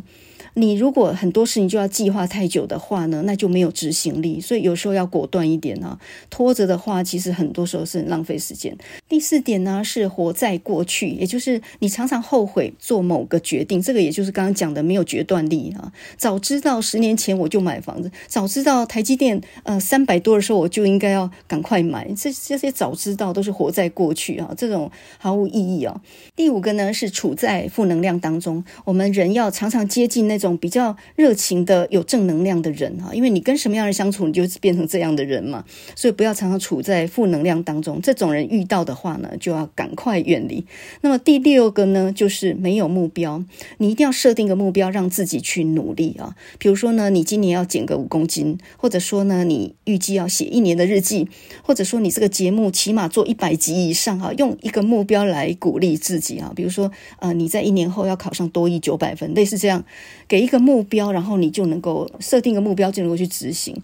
[0.56, 4.42] 你如果很多事情就要计划太久的话呢，那就没有执行力。
[4.42, 6.00] 所以有时候要果断一点啊，
[6.30, 8.76] 拖着的话，其实很多时候是很浪费时间。
[9.08, 15.92] 第四点呢是活在过去，也就是你常常后悔做某个决定，这个也就是刚刚讲的没有决断力啊。
[16.18, 22.08] 早知道十年前我就买房子，早知道台积电呃三百多的时候我就应该要赶快买。
[22.16, 26.02] 这这些早知道都是活在过去啊，这种毫无意义啊。
[26.36, 35.64] 第五个呢是处在负能量当中，我们人要常常接近那种种比较热情的、有正能量的人啊，因为你跟什么样的相处，你就变成这样的人嘛。
[35.96, 40.66] 所以不要常常处在负能量当中，这种人遇到的话呢，就要赶快远离。
[41.02, 43.44] 那么第六个呢，就是没有目标，
[43.78, 46.36] 你一定要设定个目标，让自己去努力啊。
[46.58, 51.28] 比如说呢，你今年要减个五公斤，或者说呢，你预计要写一年的日记，
[51.64, 56.52] 或者说你这个节目起码做一百集以上啊，用一个目标来鼓励自己啊。
[56.56, 59.84] 比如说，呃，你在一年后要考上多一九百分，类似这样，
[60.28, 63.76] 给一个目标，然后你就能够设定个目标，就能够去执行。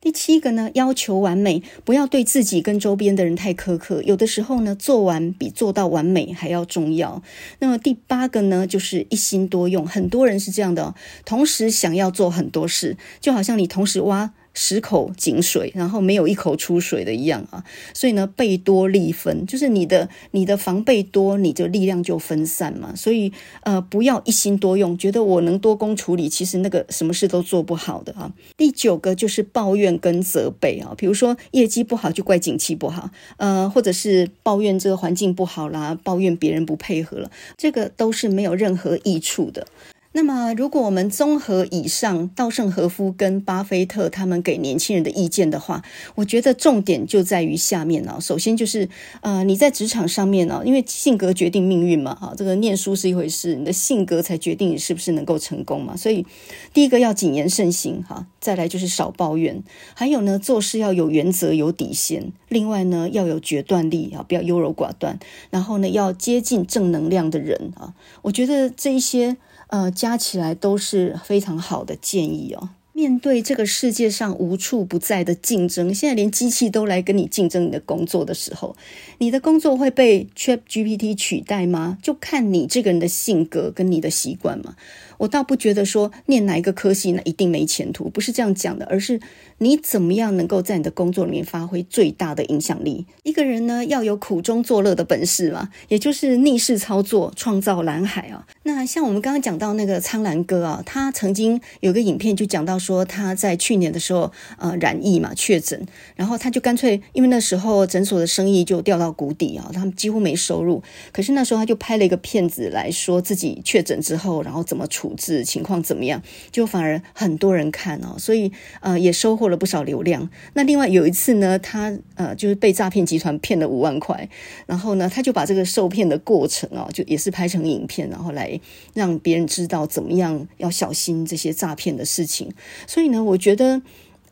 [0.00, 4.02] 第七个呢，要求完美，不要对自己跟周边的人太苛刻。
[4.02, 7.22] 有的时候呢，做完比做到完美还要重要。
[7.58, 9.86] 那么第八个呢，就是一心多用。
[9.86, 10.94] 很多人是这样的，
[11.24, 14.32] 同时想要做很多事，就好像你同时挖。
[14.52, 22.94] 十口井水，然后没有一口出水的一样啊，所以呢，备多力分，就是你的你的防备多，你的力量就分散嘛。
[22.94, 23.32] 所以
[23.62, 28.32] 呃，不要一心多用，觉得我能多工处理，其实那个什么事都做不好的啊。
[28.56, 39.66] 第九个就是抱怨跟责备啊，比如说业绩不好就怪景气不好，呃，或者是抱怨这个环境不好啦，抱怨别人不配合了，这个都是没有任何益处的。
[40.12, 45.84] 那么，如果我们综合以上稻盛和夫跟巴菲特他们给年轻人的意见的话，
[46.16, 48.18] 我觉得重点就在于下面啊。
[48.18, 48.88] 首先就是，
[49.20, 55.96] 呃，你在职场上面啊，因为性格决定命运嘛，哈，这个念书是一回事，你的性格才决定你是不是能够成功嘛。
[55.96, 56.26] 所以，
[56.74, 59.62] 第一个要谨言慎行，哈，再来就是少抱怨，
[59.94, 62.32] 还有呢，做事要有原则、有底线。
[62.48, 65.20] 另外呢，要有决断力啊，不要优柔寡断。
[65.50, 67.94] 然后呢，要接近正能量的人啊。
[68.22, 69.36] 我觉得这一些。
[69.70, 72.70] 呃，加起来都是非常好的建议哦。
[73.00, 78.76] 面对这个世界上无处不在的竞争，现在连机器都来跟你竞争你的工作的时候，
[79.16, 81.96] 你的工作会被 ChatGPT 取代吗？
[82.02, 84.76] 就看你这个人的性格跟你的习惯嘛。
[85.16, 89.18] 我倒不觉得说念哪一个科系那一定没前途，不是这样讲的，而是。
[89.62, 93.04] 你怎么样能够在你的工作里面发挥最大的影响力？
[93.24, 98.46] 一个人呢，要有苦中作乐的本事嘛，也就是逆势操作，创造蓝海啊。
[98.62, 105.86] 那像我们刚刚讲到那个苍兰哥啊，他曾经有个影片就讲到说，说他在去年的时候呃染疫嘛，确诊，
[106.16, 110.82] 然后他就干脆因为那时候诊所的生意就掉到谷底啊，他们几乎没收入。
[111.12, 116.20] 可是那时候他就拍了一个片子来说自己确诊之后，然后怎么处置，情况怎么样，
[116.50, 120.28] 就反而很多人看哦，所以呃也收获了不少流量。
[120.54, 124.28] 那另外有一次呢，他呃就是被诈骗集团骗了五万块，
[124.66, 128.58] 然后呢，他就把这个受骗的过程哦，就也是拍成影片，然后来
[128.94, 132.50] 让别人知道怎么样要小心这些诈骗的事情。
[132.86, 133.80] 所以呢，我觉得，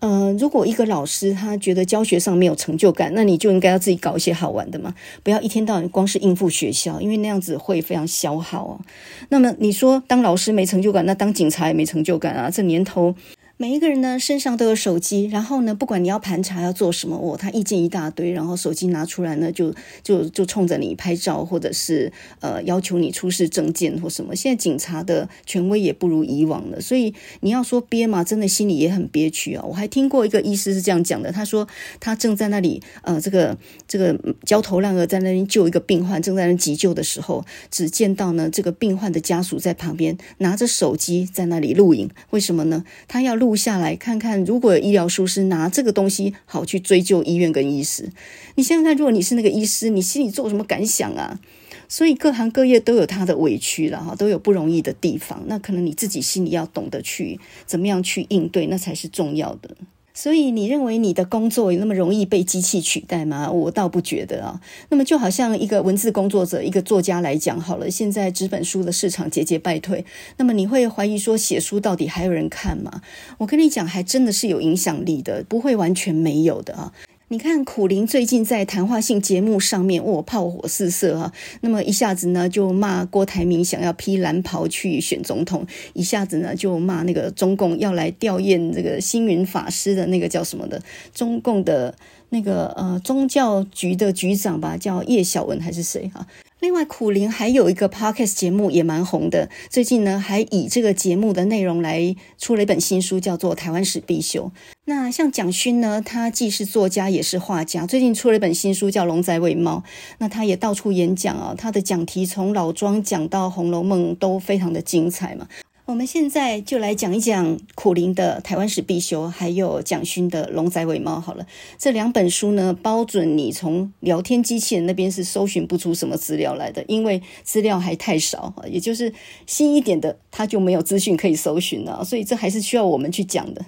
[0.01, 8.81] 呃，如果一个老师他觉得教学上没有成就感，那你就应该要自己搞一些好玩的嘛，不要一天到晚光是应付学校，因为那样子会非常消耗啊。
[9.29, 12.51] 那么你说当老师没成就感，那当警察也没成就感啊。
[12.51, 13.15] 这年头。
[13.61, 24.37] 每一个人呢，身上都有手机，然后呢，不管你要盘查要做什么，哦，他意见一大堆，然后手机拿出来呢，就就就冲着你拍照，或者是呃要求你出示证件或什么。
[24.37, 29.65] 现在警察的权威也不如以往了，所以你要说憋嘛，真的心里也很憋屈啊。
[29.67, 31.67] 我还听过一个医师是这样讲的，他说
[31.99, 34.17] 他正在那里呃这个这个
[34.47, 42.85] 焦头烂额在那边救一个病患，正在那急救的时候，只见到呢这个病患的家属在旁边拿着手机在那里录影，为什么呢？
[43.07, 43.59] 他要录。
[43.59, 48.09] 下来看看，如果有医疗疏失，拿这个东西好去追究医院跟医师。
[48.55, 51.41] 你想想看，如果你是那个医师，你心里做什么感想啊？
[51.89, 55.43] 所以各行各业都有他的委屈了哈，都有不容易的地方。
[55.47, 59.77] 那可能你自己心里要懂得去怎么样去应对，那才是重要的。
[60.21, 63.49] 所以你认为你的工作有那么容易被机器取代吗？
[63.53, 64.61] 我倒不觉得啊。
[64.89, 70.05] 那么就好像一个文字工作者、一个作家来讲好了，现在纸本书的市场节节败退，
[70.37, 73.01] 那么你会怀疑说写书到底还有人看吗？
[73.39, 76.93] 我跟你讲，还真的是有影响力的，不会完全没有的啊。
[77.31, 81.31] 你看苦苓最近在谈话性节目上面，哦，炮火四射哈！
[81.61, 91.95] 那么一下子呢就骂郭台铭想要披蓝袍去选总统，一下子呢就骂那个中共要来吊唁这个星云法师的那个叫什么的中共的
[92.31, 96.27] 那个呃宗教局的局长吧，叫叶小文还是谁哈？
[96.61, 99.49] 另外，苦苓还有一个 podcast 节目也蛮红的。
[99.71, 104.51] 最近呢，还以这个节目的内容来出了一本新书，叫做《台湾史必修》。
[104.87, 109.85] 那像蒋勋呢，他既是作家也是画家，最近出了一本新书叫《龙仔尾猫》。
[110.19, 115.47] 那他也到处演讲啊，他的讲题从老庄讲到《红楼梦》都非常的精彩嘛。
[115.89, 121.17] 我们现在就来讲一讲苦苓的《台湾史必修》，还有蒋勋的《龙仔尾猫》。
[121.21, 121.47] 好了，
[121.79, 129.11] 这两本书呢，包准你从聊天机器人那边是搜寻不出什么资料来的，因为资料还太少，也就是
[129.47, 133.65] 新一点的，它就没有资讯可以搜寻了，所以这还是需要我们去讲的。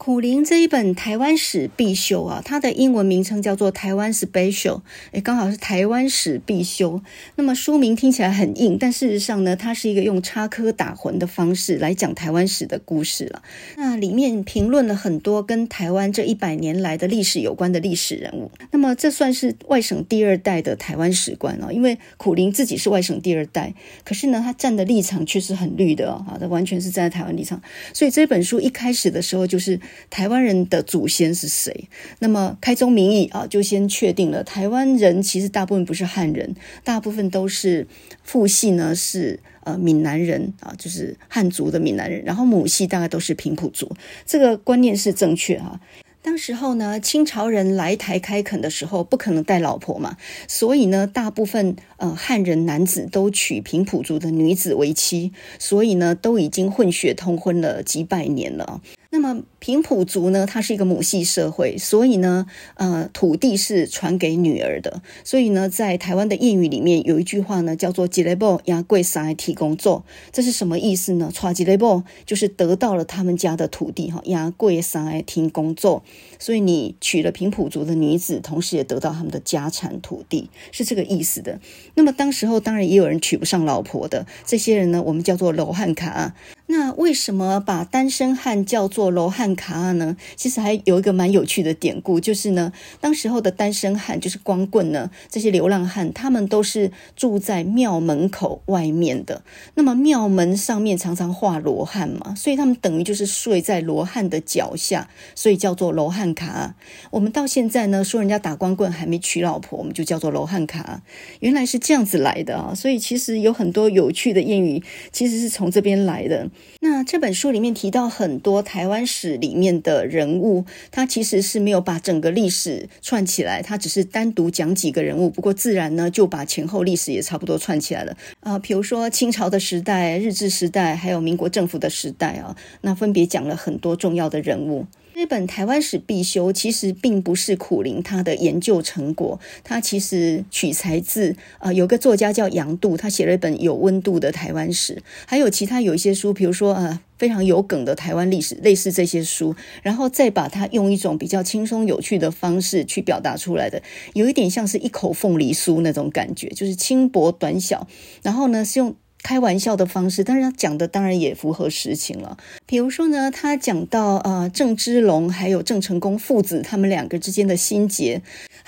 [0.00, 4.80] 苦苓这一本台湾史必修啊，它的英文名称叫做台湾 Special，
[5.12, 7.02] 诶，刚好是台湾史必修。
[7.36, 13.42] 那么书名听起来很硬，但事实上呢，它是一个用插科打诨的方式来讲台湾史的故事了。
[13.76, 18.50] 那里面评论了很多跟台湾这一百年来的历史有关的历史人物。
[18.70, 27.60] 那么这算是外省第二代的台湾史观啊，因为苦苓自己是外省第二代，可是呢，他站的立场却是很绿的啊，他完全是站在台湾立场。
[27.92, 29.78] 所以这本书一开始的时候就是。
[30.08, 31.88] 台湾人的祖先是谁？
[32.18, 37.86] 那么开宗明义啊，就先确定了台湾人其实大部分不是汉人，大部分都是
[38.22, 43.90] 父系呢是呃闽南人啊，就是汉族的闽南人，然后母系大概都是平埔族，
[44.26, 45.80] 这个观念是正确哈。
[46.22, 58.82] 当时候呢，清朝人来台开垦的时候，不可能带老婆嘛，所以呢，大部分呃汉人男子都娶平埔族的女子为妻，所以呢，都已经混血通婚了几百年了。
[59.12, 65.02] 那么平埔族呢，它是一个母系社会，所以呢，呃，土地是传给女儿的。
[65.24, 76.04] 所以呢，在台湾的谚语里面有一句话呢，叫做“一个某押过三个提工作”，这是什么意思呢？“抓吉雷布”就是得到了他们家的土地，哈，押过三个提工作。
[76.38, 81.58] 所以你娶了平埔族的女子，同时也得到他们的家产土地，是这个意思的。
[81.96, 86.36] 那么当时候当然也有人娶不上老婆的，这些人呢，我们叫做“罗汉卡”。
[86.72, 90.16] 那为什么把单身汉叫做罗汉卡呢？
[90.36, 99.42] 其实还有一个蛮有趣的典故，就是呢，当时候的单身汉就是光棍呢，这些流浪汉，他们都是住在庙门口外面的。
[99.74, 106.76] 那么庙门上面常常画罗汉嘛，所以他们等于就是睡在罗汉的脚下，所以叫做罗汉卡。
[107.10, 111.02] 我们到现在呢，说人家打光棍还没娶老婆，我们就叫做罗汉卡。
[111.40, 116.48] 原来是这样子来的啊，所以其实有很多有趣的谚语，其实是从这边来的。
[116.82, 125.28] 那这本书里面提到很多台湾史里面的人物，他其实是没有把整个历史串起来，他只是单独讲几个人物。
[125.28, 128.58] 不过自然呢，就把前后历史也差不多串起来了啊。
[128.58, 134.86] 比如说清朝的时代、日治时代，还有民国政府的时代啊，那分别讲了很多重要的人物。
[135.20, 153.82] 这本台湾史必修其实并不是苦苓他的研究成果，他其实取材自呃，有个作家叫杨度，他写了一本有温度的台湾史，还有其他有一些书，比如说呃非常有梗的台湾历史，类似这些书，然后再把它用一种比较轻松有趣的方式去表达出来的，
[154.14, 157.86] 有一点像是一口凤梨酥那种感觉，就是轻薄短小，
[158.22, 158.96] 然后呢是用。
[159.22, 162.36] 开玩笑的方式，但是他讲的当然也符合实情了。
[162.66, 168.20] 比如说呢，他讲到呃郑芝龙还有郑成功父子他们两个之间的心结。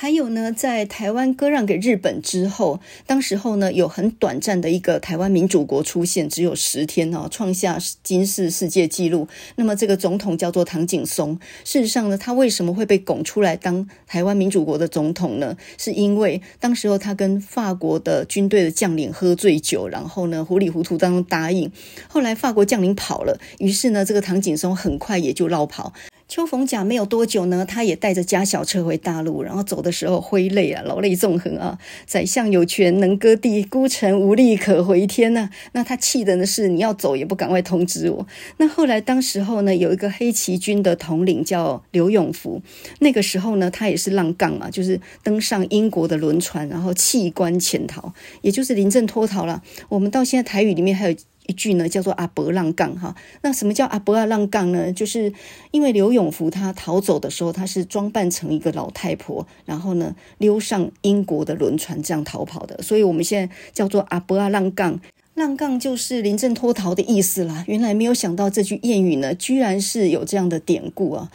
[0.02, 9.28] 还有呢，在台湾割让给日本之后，当时候呢有很短暂的一个台湾民主国出现，只有十天哦，创下今世世界纪录。
[9.54, 11.38] 那么这个总统叫做唐景崧。
[11.62, 15.56] 事实上呢，他为什么会被拱出来当台湾民主国的总统呢？
[15.78, 21.70] 是因为当时候他跟法国的军队的将领喝醉酒，然后呢糊里糊涂当中答应，
[22.08, 25.92] 后来法国将领跑了，于是呢这个唐景崧很快也就落跑。
[26.32, 31.78] 秋逢甲没有多久呢，他也带着家小撤回大陆，然后走的时候挥泪啊，老泪纵横啊。
[32.06, 35.50] 宰相有权能割地，孤臣无力可回天呐、啊。
[35.72, 38.26] 那他气的呢是你要走也不赶快通知我。
[38.56, 42.62] 那后来当时候呢，有一个黑旗军的统领叫刘永福，
[43.00, 48.10] 那个时候呢，他也是浪杠啊，就是登上英国的轮船，然后弃官潜逃，
[48.40, 49.62] 也就是临阵脱逃了。
[49.90, 51.16] 我们到现在台语里面还有。
[51.46, 54.92] 一句呢叫做阿伯浪杠哈，那什么叫阿伯啊浪杠呢？
[54.92, 55.32] 就是
[55.70, 65.00] 因为刘永福他逃走的时候，他是装扮成一个老太婆，然后呢溜上英国的轮船这样逃跑的，所以我们现在叫做阿伯啊浪杠。
[65.34, 67.64] 浪杠就是临阵脱逃的意思啦。
[67.66, 71.30] 原来没有想到这句谚语呢，居然是有这样的典故啊。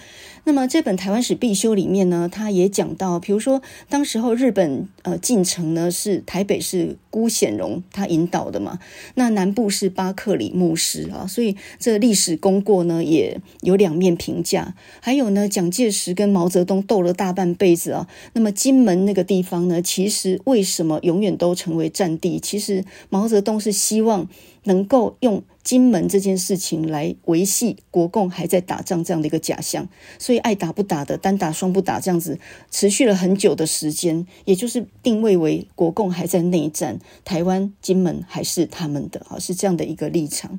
[0.47, 8.79] 那么这本台湾史必修里面呢，他也讲到，比如说当时候日本呃进城呢，是台北是辜显荣他引导的嘛，
[9.15, 14.73] 那南部是巴克里牧师啊，所以这历史功过呢也有两面评价。
[15.01, 22.39] 还有呢，蒋介石跟毛泽东斗了大半辈子啊，那么金门那个地方呢，其实为什么永远都成为战地？
[22.39, 24.29] 其实毛泽东是希望
[24.67, 25.43] 能够用。
[25.67, 29.85] 金门这件事情来维系国共还在打仗这样的一个假象，
[30.17, 32.39] 所以爱打不打的，单打双不打这样子
[32.71, 40.57] 持续了很久的时间，也就是定位为国共还在内战，台湾金门还是他们的啊，是这样的一个立场。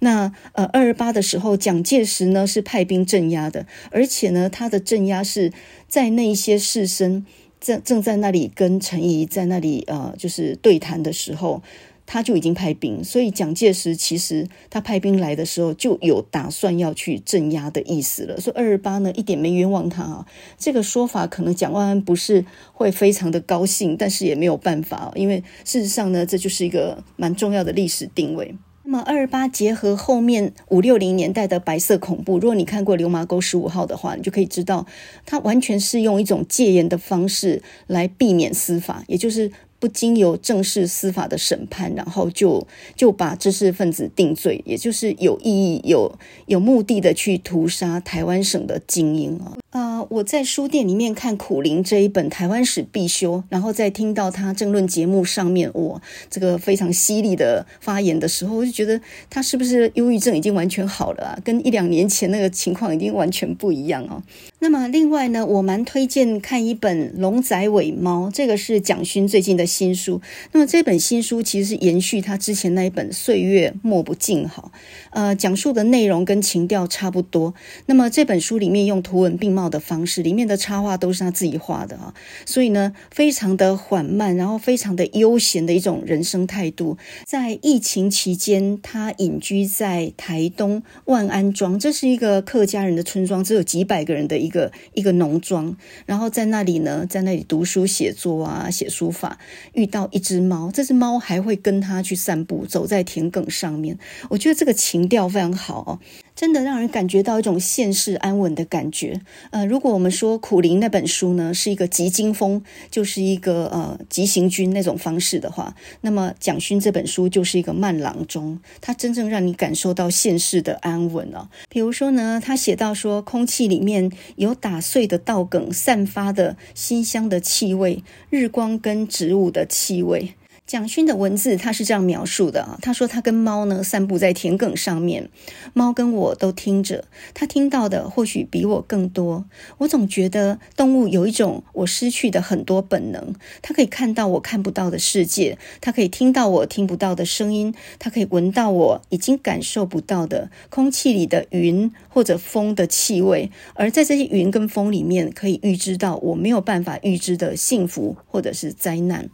[0.00, 5.52] 那呃二二八的时候，蒋介石呢是派兵镇压的，而且呢他的镇压是
[5.86, 7.22] 在那一些士绅
[7.60, 11.62] 正正在那里跟陈仪在那里呃就是对谈的时候。
[12.10, 18.40] 他就已经派兵，所以蒋介石其实他派兵来的时候就有打算要去镇压的意思了。
[18.40, 22.42] 所以二二八呢一点没冤枉他啊，这个说法可能蒋万安不是
[22.72, 28.54] 会非常的高兴，但是也没有办法，因为事实上呢这就是一个蛮重要的历史定位。
[28.84, 34.86] 那么二二八结合后面五六零年代的白色恐怖，如果你看过《流麻沟十五号》的话，你就可以知道，
[35.26, 39.52] 他完全是用一种戒严的方式来避免司法，也就是。
[39.78, 42.66] 不经由正式司法的审判，然后就
[42.96, 49.56] 就把知识分子定罪，也就是有意义、有有目的的去屠杀台湾省的精英啊。
[49.70, 56.00] 啊、我在书店里面看苦苓这一本台湾史必修，然后再听到他政论节目上面我，
[56.30, 61.38] 这个非常犀利的发言的时候，我就觉得他是不是忧郁症已经完全好了啊？
[61.44, 64.20] 跟一两年前那个情况已经完全不一样啊。
[64.60, 70.20] 那么另外呢，我蛮推荐看一本《龙仔尾猫》，这个是蒋勋最近的新书。
[70.50, 74.72] 那么这本新书其实是延续他之前那一本《岁月莫不静好》，
[75.10, 77.54] 呃，讲述的内容跟情调差不多。
[77.86, 82.12] 那么这本书里面用图文并茂的方式，里面的插画都是他自己画的啊，
[82.44, 86.98] 所以呢，非常的缓慢，然后非常的悠闲的一种人生态度。
[87.24, 94.47] 在疫情期间，他隐居在台东万安庄，这是一个客家人的村庄，只有几百个人的一。
[94.48, 95.76] 一个一个农庄，
[96.06, 99.38] 然后在那里呢，在那里读书写作啊，写书法。
[99.74, 103.98] 遇到一只猫，这只猫还会跟他去散步，走在田埂上面。
[104.30, 106.00] 我觉得这个情调非常好哦。
[106.38, 109.20] 真的让人感觉到一种现世安稳的感觉。
[109.50, 112.62] 呃，如果我们说苦苓那本书呢是一个急惊风，
[112.92, 121.48] 就是一个呃急行军那种方式的话，那么蒋勋这本书就是一个慢郎中，他真正让你感受到现世的安稳哦。
[121.68, 130.34] 比如说呢，他写到说，空气里面有打碎的稻梗散发的馨香的气味，日光跟植物的气味。
[130.68, 135.30] 蒋勋的文字他是这样描述的啊，他说他跟猫呢散步在田埂上面，
[135.72, 139.46] 猫跟我都听着，他听到的或许比我更多。
[139.78, 159.30] 我总觉得动物有一种我失去的很多本能，它可以看到我看不到的世界，它可以听到我听不到的声音，它可以闻到我已经感受不到的空气里的云或者风的气味，而在这些云跟风里面，可以预知到我没有办法预知的幸福或者是灾难。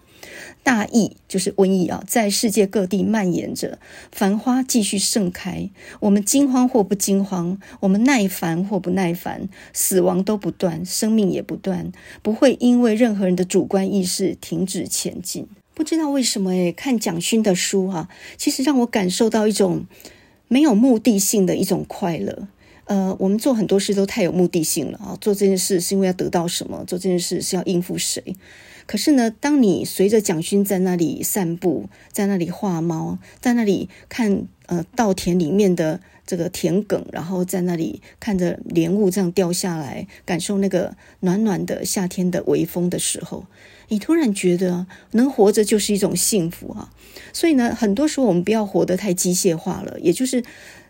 [0.65, 3.79] 大疫就是瘟疫啊，在世界各地蔓延着，
[4.11, 5.69] 繁花继续盛开。
[6.01, 11.93] 我们惊慌或不惊慌，我们耐烦或不耐烦，死亡都不断，生命也不断，
[12.23, 15.47] 不会因为任何人的主观意识停止前进。
[15.75, 18.09] 不知道为什么诶，看蒋勋的书啊，
[18.39, 19.85] 其实让我感受到一种
[20.49, 22.49] 没有目的性的一种快乐。
[22.87, 28.23] 呃，我们做很多事都太有目的性了啊，做这件事是因为要得到什么，做这件事是要应付谁。
[28.87, 43.47] 可是呢，当你随着蒋勋在那里散步，在那里画猫，在那里看呃稻田里面的这个田埂，然后在那里看着莲雾这样掉下来，感受那个暖暖的夏天的微风的时候，
[43.89, 46.93] 你突然觉得能活着就是一种幸福啊！
[47.33, 50.43] 所以呢，很多时候我们不要活得太机械化了，也就是。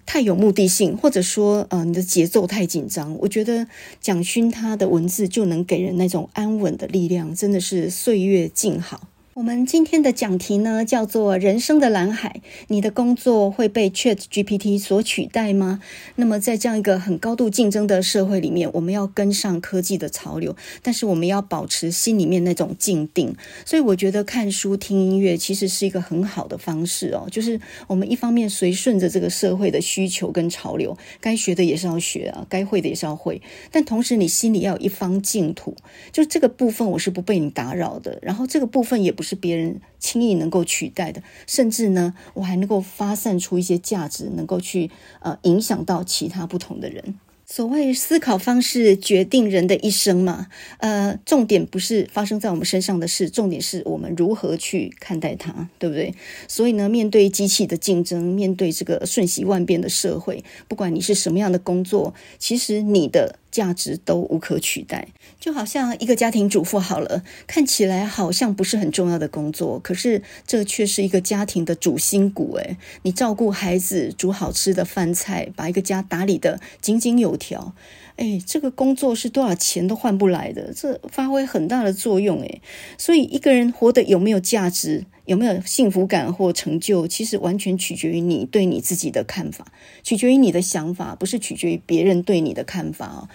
[0.07, 3.17] 太有目的性，或者说，呃，你的节奏太紧张。
[3.21, 3.67] 我觉得
[4.01, 9.09] 蒋勋他的文字就能给人那种安稳的力量，真的是岁月静好。
[9.35, 12.41] 我们今天的讲题呢，叫做“人生的蓝海”。
[12.69, 15.81] 你的工作会被 ChatGPT 所取代吗？
[16.15, 23.35] 那么，在这样一个很高度竞争的社会里面，我们要跟上科技的潮流，但是我们要保持心里面那种静定。
[23.67, 27.27] 所以，我觉得看书、听音乐其实是一个很好的方式哦。
[27.29, 33.43] 就是我们一方面随顺着这个社会的需求跟潮流，该学的也是要学啊，该会的也是要会。
[33.73, 35.75] 但同时，你心里要有一方净土，
[36.13, 38.21] 就这个部分我是不被你打扰的。
[38.23, 39.24] 然后，这个部分也不。
[39.25, 47.19] 是别人轻易能够取代的，甚至呢，我还能够发散出一些价值，能够去呃影响到其他不同的人。
[47.47, 50.47] 所谓思考方式决定人的一生嘛，
[50.79, 56.15] 呃，重点不是发生在我们身上的事，重点是我们如何去看待它，对不对？
[56.49, 65.07] 所以呢，面对机器的竞争，面对这个瞬息万变的社会，不管你是什么样的工作，其实你的价值都无可取代。
[65.39, 72.57] 就好像一个家庭主妇好了，看起来好像不是很重要的工作，可是这却是一个家庭的主心骨。
[72.57, 77.75] 诶，你照顾孩子，煮好吃的饭菜，把一个家打理得井井有条。
[78.17, 82.41] 诶，这个工作是多少钱都换不来的，这发挥很大的作用。
[82.41, 82.61] 诶，
[82.99, 89.67] 所以一个人活得有没有价值，有没有幸福感或成就，其实完全取决于你对你自己的看法，
[90.03, 93.29] 取决于你的想法，不是取决于别人对你的看法哦。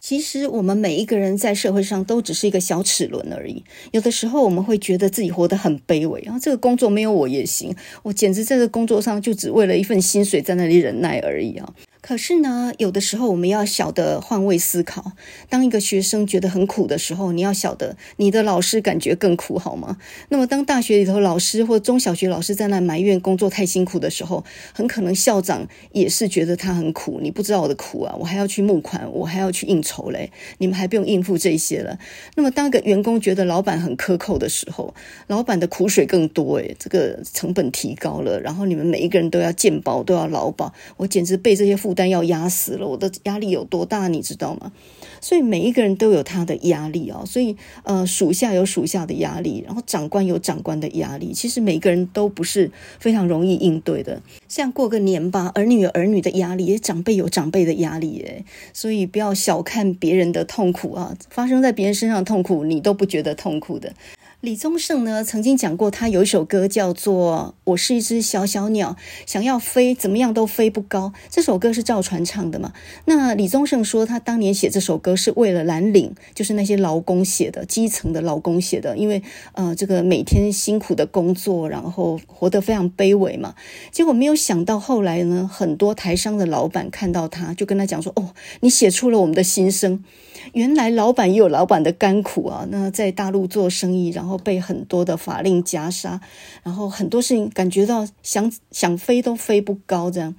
[0.00, 3.64] 其实我们每一个人在社会上都只是一个小齿轮而已。
[3.92, 11.74] 有的时候我们会觉得自己活得很卑微，然后这个工作没有我也行，我简直在这工作上就只为了一份薪水在那里忍耐而已啊。
[12.06, 15.12] 可是呢，有的时候我们要晓得换位思考。
[15.48, 19.96] 当一个学生觉得很苦的时候，你要晓得你的老师感觉更苦，好吗？
[20.28, 24.44] 那么当大学里头老师或中小学老师在那埋怨工作太辛苦的时候，
[24.74, 27.20] 很可能校长也是觉得他很苦。
[27.22, 31.98] 你不知道我的苦啊，我还要去募款，我还要去应酬嘞，你们还不用应付这些了。
[32.34, 34.94] 那么当个员工觉得老板很苛扣的时候，
[35.28, 41.93] 老板的苦水更多诶，这个成本提高了，然后你们每一个人都要健保，都要劳保，我简直被这些负。
[41.94, 44.72] 但要压死了，我的压力有多大，你知道吗？
[45.20, 51.32] 所以每一个人都有他的压力啊，所以呃，属下有属下的压力，然后长官有长官的压力。
[51.32, 54.20] 其实每个人都不是非常容易应对的。
[54.48, 63.94] 像过个年吧，儿女有儿女的压力，长辈有长辈的压力，诶，所以不要小看别人的痛苦啊，发生在别人身上的痛苦，你都不觉得痛苦的。
[64.40, 68.94] 李宗盛呢，曾经讲过，他有一首歌叫做《我是一只小小鸟，
[69.24, 71.12] 想要飞，怎么样都飞不高》。
[71.30, 72.72] 这首歌是赵传唱的嘛？
[73.06, 78.96] 那李宗盛说，他当年写这首歌是为了蓝领，就是那些劳工写的，基层的劳工写的。
[78.96, 79.22] 因为
[79.54, 83.54] 呃，这个每天辛苦的工作，然后活得非常卑微嘛。
[83.90, 90.04] 结果没有想到后来呢，很多台商的老板看到他，就跟他讲说：“哦，你写出了我们的心声。
[90.52, 92.66] 原来老板也有老板的甘苦啊。
[92.70, 96.20] 那在大陆做生意，然后。”被很多的法令夹杀，
[96.62, 100.34] 然后很多事情感觉到想想飞都飞不高，这样。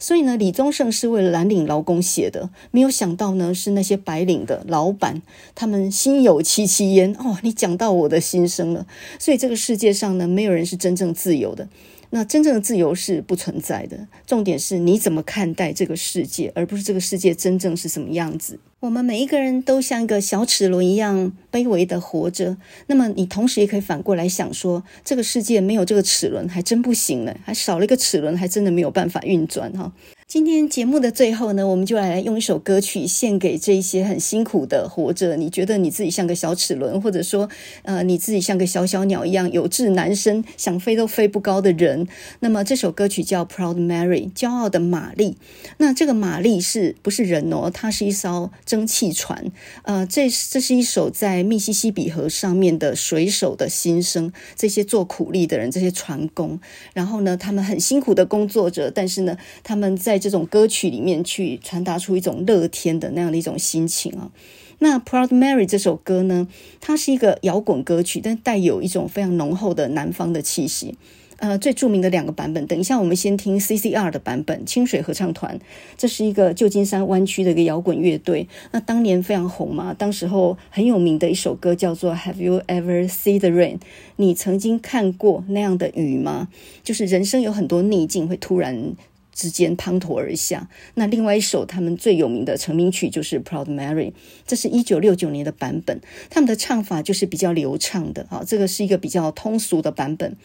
[0.00, 5.22] 所以呢，李宗盛是为了蓝领劳工写的，没有想到呢，是那些白领的老板，
[5.54, 7.14] 他们心有戚戚焉。
[7.14, 8.86] 哦，你讲到我的心声了。
[9.18, 11.68] 所以这个世界上呢，没有人是真正自由的。
[12.14, 14.06] 那真正的自由是不存在的。
[14.24, 18.60] 重点是你怎么看待这个世界，而不是这个世界真正是什么样子。
[18.78, 22.56] 我们每一个人都像一个小齿轮一样卑微的活着，
[22.86, 29.92] 那么你同时也可以反过来想说，这个世界没有这个齿轮还真不行了，还少了一个齿轮，还真的没有办法运转哈。
[30.26, 35.36] 今天节目的最后呢，我们就来用一首歌曲献给这一些很辛苦的活着。
[35.36, 37.48] 你觉得你自己像个小齿轮，或者说，
[37.82, 42.08] 呃，你自己像个小小鸟一样有志难伸，想飞都飞不高的人。
[42.40, 45.36] 那么这首歌曲叫《Proud Mary》，骄傲的玛丽。
[45.76, 47.70] 那这个玛丽是不是人哦？
[47.72, 49.52] 它是一艘蒸汽船。
[49.82, 54.32] 呃，这这是一首在密西西比河上面的水手的心声。
[54.56, 56.58] 这些做苦力的人，这些船工，
[56.94, 64.30] 然后呢，他们很辛苦的工作着，但是呢，他们在在这种歌曲里面去传达出一种乐天的那样的一种心情啊。
[64.78, 66.46] 那《Proud Mary》这首歌呢，
[66.80, 70.96] 它是一个摇滚歌曲，但带有一种非常浓厚的南方的气息。
[71.38, 75.58] 呃，最著名的两个版本，等一下我们先听 CCR 的版本，清水合唱团。
[75.96, 78.46] 这是一个旧金山湾区的一个摇滚乐队。
[78.70, 83.78] 那当年非常红嘛，当时候很有名的一首歌叫做《Have You Ever Seen the Rain》？
[84.16, 86.48] 你曾经看过那样的雨吗？
[86.84, 88.94] 就是人生有很多逆境，会突然。
[89.34, 90.68] 之间滂沱而下。
[90.94, 94.10] 那另外一首他们最有名的成名曲就是《Proud Mary》，
[94.46, 96.00] 这是一九六九年的版本。
[96.30, 100.36] 他们的唱法就是比较流畅的啊，这个是一个比较通俗的版本。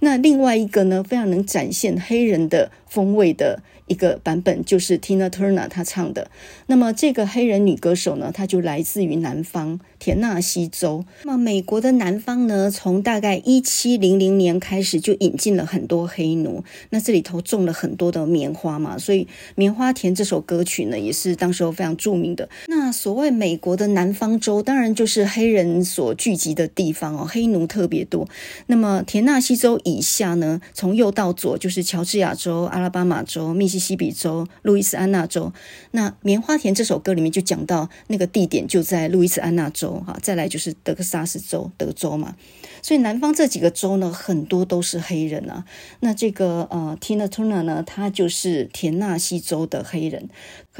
[0.00, 3.62] 那另外一个呢，非常能展现黑人的风味的。
[3.86, 6.30] 一个版本就是 Tina Turner 她唱的。
[6.68, 11.04] 那么这个黑人女歌手呢，她就来自于南方田纳西州。
[11.24, 16.62] 那么美国的南方呢，从大概一七零零年开始就引进了很多黑奴。
[16.90, 19.24] 那这里头种了很多的棉花嘛，所以
[19.56, 22.48] 《棉花田》这首歌曲呢，也是当时候非常著名的。
[22.68, 28.28] 那所谓美国的南方州，当然就是黑人所聚集的地方哦，黑奴特别多。
[28.68, 35.52] 那么田纳西州以下呢，从右到左就是乔治亚州、阿阿拉巴马州、密西西比州、路易斯安那州。
[35.90, 42.34] 那《棉花田》这首歌里面就讲到那个地点就在路易斯安那州，哈，再来就是德克萨斯州，德州嘛。
[42.80, 45.66] 所以南方这几个州呢，很多都是黑人啊。
[46.00, 50.30] 那这个呃，Tina Turner 呢，他就是田纳西州的黑人。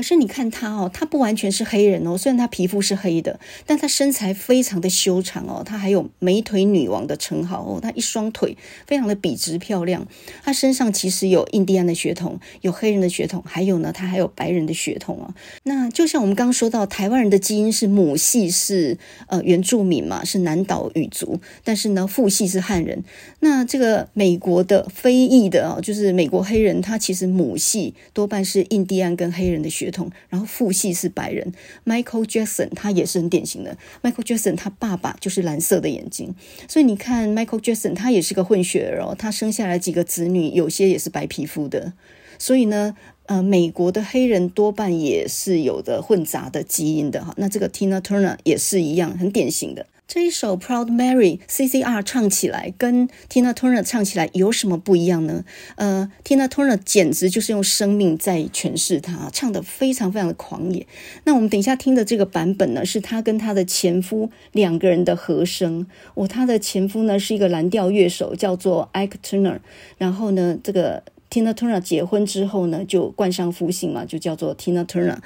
[0.00, 10.06] 可是你看她哦，她不完全是黑人哦，虽然她皮肤是黑的，但她身材非常的修长哦，她还有美腿女王的称号哦，她一双腿非常的笔直漂亮。
[10.42, 15.34] 她身上其实有印第安的血统，有黑人的血统，还有呢，她还有白人的血统哦。
[15.64, 18.96] 那就像我们刚刚说到，台湾人的基因是母系是
[19.26, 23.04] 呃原住民嘛，是南岛语族，但是呢父系是汉人。
[23.40, 31.52] 那这个美国的非裔的哦，就是美国黑人，他其实母系多半是印第安跟黑人的血统，然后父系是白人。
[31.84, 36.34] Michael Jackson 他也是很典型的，Michael Jackson 他爸爸就是蓝色的眼睛，
[36.68, 41.92] 所以你看 Michael Jackson 他也是个混血儿哦，他生下来几个子女有些也是白皮肤的，
[42.38, 42.96] 所以呢。
[43.26, 47.32] 呃，美国的黑人多半也是有的混杂的基因的哈。
[47.36, 49.86] 那这个 Tina Turner 也是一样，很典型的。
[50.12, 55.44] 这一首 Proud Mary，CCR 唱起来跟 Tina Turner 唱起来有什么不一样呢？
[55.76, 60.84] 呃，Tina Turner 简直就是用生命在诠释她，唱得非常非常的狂野。
[61.22, 65.86] 那我们等一下听的这个版本呢，是她跟她的前夫两个人的和声。
[66.14, 69.60] 哦，她的前夫呢是一个蓝调乐手，叫做 Ike Turner。
[69.96, 71.04] 然后呢，这个。
[71.30, 75.16] Tina Turner 结婚之后呢，就冠上夫姓嘛，就叫做 Tina Turner。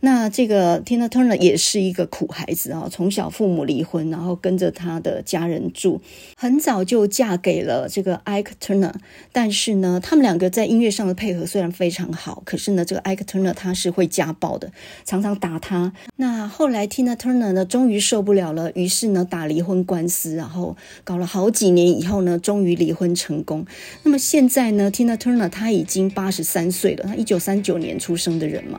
[0.00, 6.00] 那这个 Tina Turner 也是一个苦孩子啊，从小父母离婚，然后跟着他的家人住，
[6.34, 8.94] 很早就嫁给了这个 Ike Turner。
[9.32, 14.72] 但是呢，他们两个在音乐上的配合虽然非常好，可是呢，这个 Ike Turner 他是会家暴的，
[15.04, 15.92] 常常打他。
[16.16, 23.66] 那后来 Tina Turner 呢，终于受不了了，于是呢，打离婚官司，然后搞了好几年以后呢，终于离婚成功。
[24.04, 28.78] 那么现在呢，Tina Turner 他已经八十三岁了，他一九三九年出生的人嘛。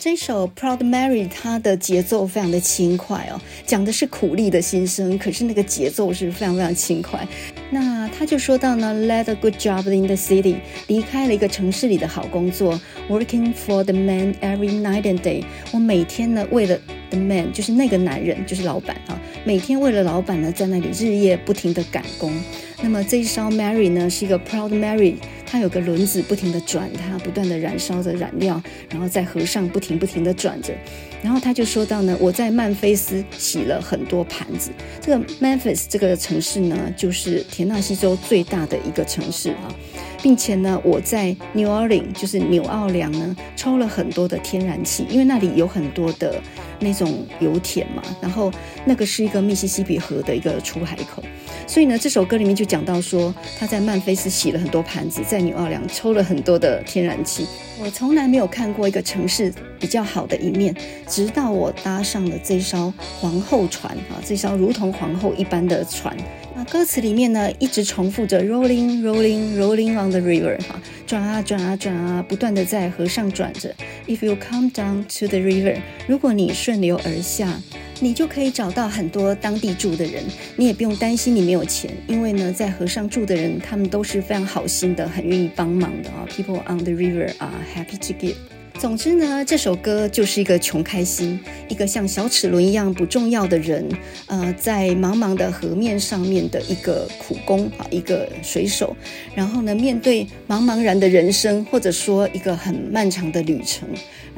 [0.00, 7.26] 这首《Proud Mary》它的节奏非常的轻快哦，讲的是苦力的心声，可是那个节奏是非常非常轻快。
[7.70, 10.54] 那他就说到呢，Led a good job in the city，
[10.86, 15.42] 离开了一个城市里的好工作，Working for the man every night and day。
[15.72, 16.78] 我每天呢，为了
[17.10, 22.32] the man，就是那个男人，就是老板啊，每天为了老板呢，在那里日夜不停的赶工。
[22.80, 25.16] 那么这一首 Mary 呢，是一个 Proud Mary。
[25.50, 30.74] 它有个轮子不停地转，它不断地燃烧着燃料，然后在河上不停不停地转着。
[31.22, 34.70] 然后他就说到呢，我在曼菲斯洗了很多盘子。
[35.00, 39.74] 这个 Memphis 这个城市呢，就是田纳西州最大的一个城市啊，
[40.22, 46.40] 并且呢，我在 New Orleans 就是纽奥良呢，抽了很多的天然气，因为那里有很多的
[46.80, 48.02] 那种油田嘛。
[48.20, 48.52] 然后
[48.84, 51.22] 那个是一个密西西比河的一个出海口。
[51.66, 57.46] 所以呢，这首歌里面就讲到说，他在曼菲斯洗了很多盘子，在纽奥良抽了很多的天然气。
[57.80, 60.74] 我从来没有看过一个城市比较好的一面，
[61.06, 66.16] 直到我搭上了这艘皇后船啊，这艘如同皇后一般的船。
[66.56, 73.72] 那歌词里面呢，一直重复着 rolling rolling rolling on the river 哈，转啊转啊转啊，不断的在河上转着。
[74.08, 75.76] If you come down to the river，
[76.08, 77.58] 如果你说顺流而下。
[77.98, 80.22] 你就可以找到很多当地住的人，
[80.54, 86.28] 你也不用担心你没有钱，因为呢，在河上住的人，他们都是非常好心的，很愿意帮忙的啊。
[86.28, 88.34] People on the river are happy to give。
[88.78, 93.88] 总之呢，这首歌就是一个穷开心，一个像小齿轮一样不重要的人，
[94.26, 98.94] 呃，在茫茫的河面上面的一个苦工啊，一个水手，
[99.34, 103.88] 然后呢，面对茫茫然的人生，或者说一个很漫长的旅程。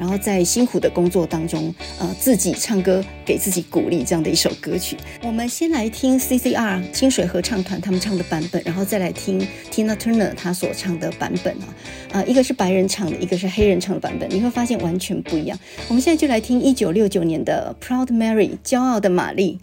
[0.01, 4.97] 然后在辛苦的工作当中，呃，自己唱歌给自己鼓励这样的一首歌曲。
[5.21, 9.39] 我们先来听 CCR 清水合唱团他们唱的版本，然后再来听
[9.71, 11.69] Tina Turner 她所唱的版本啊，
[12.13, 15.55] 啊、呃，一个是白人唱的，一个是黑人唱的版本，你会发现完全不一样。
[15.87, 19.59] 我们现在就来听一九六九年的 Proud Mary 骄傲的玛丽。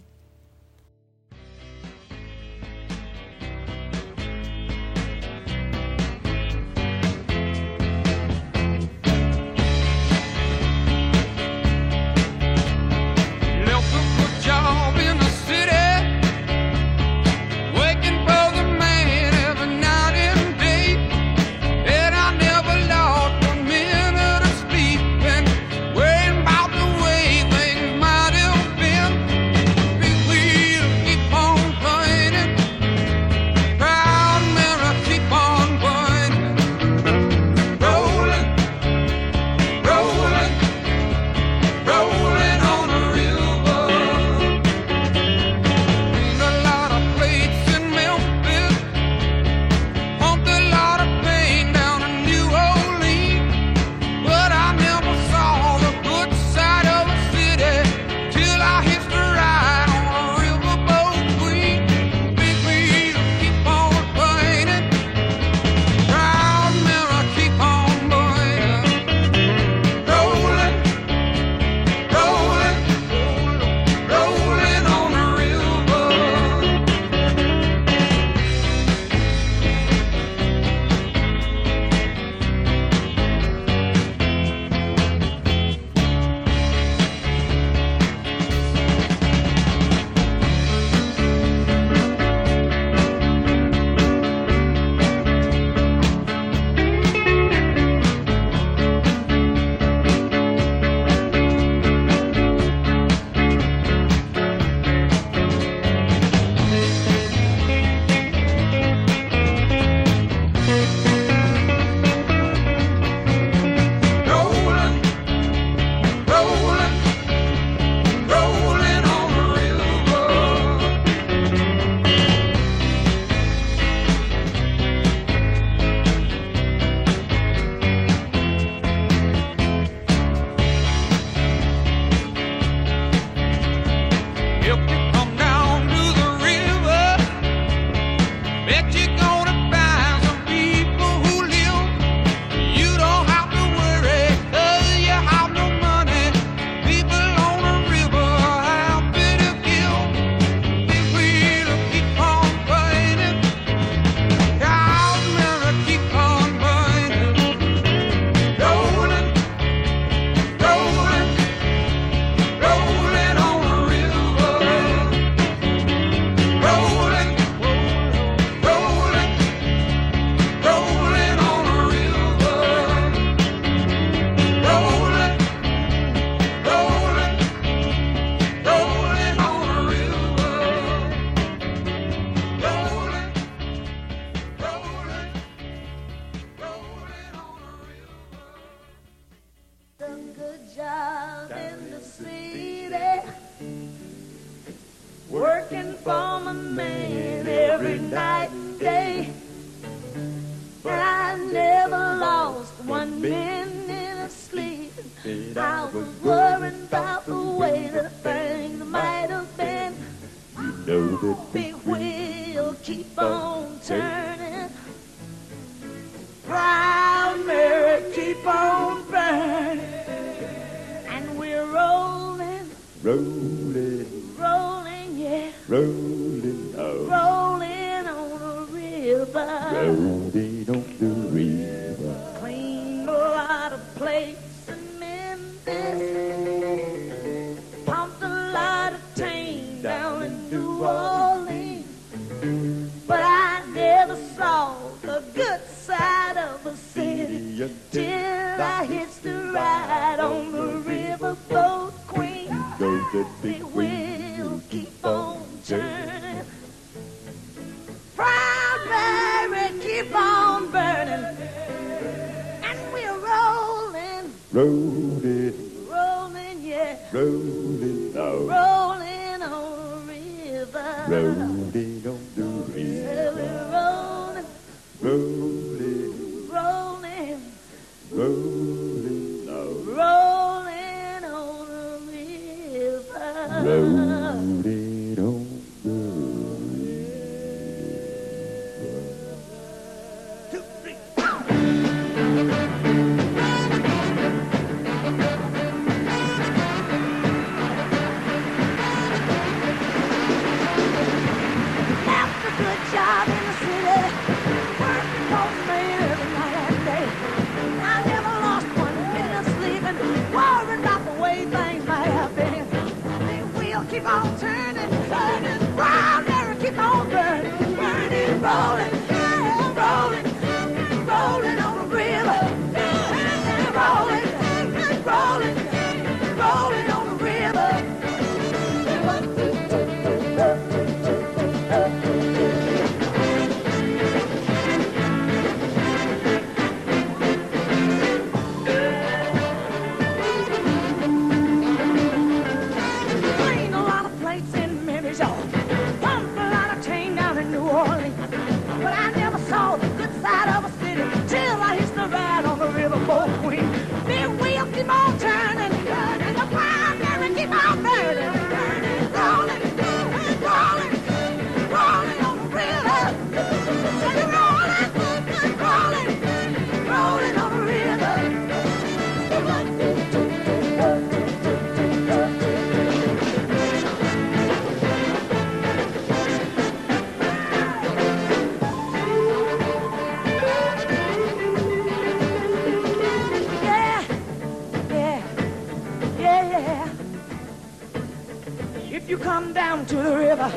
[389.39, 390.51] come down to the river.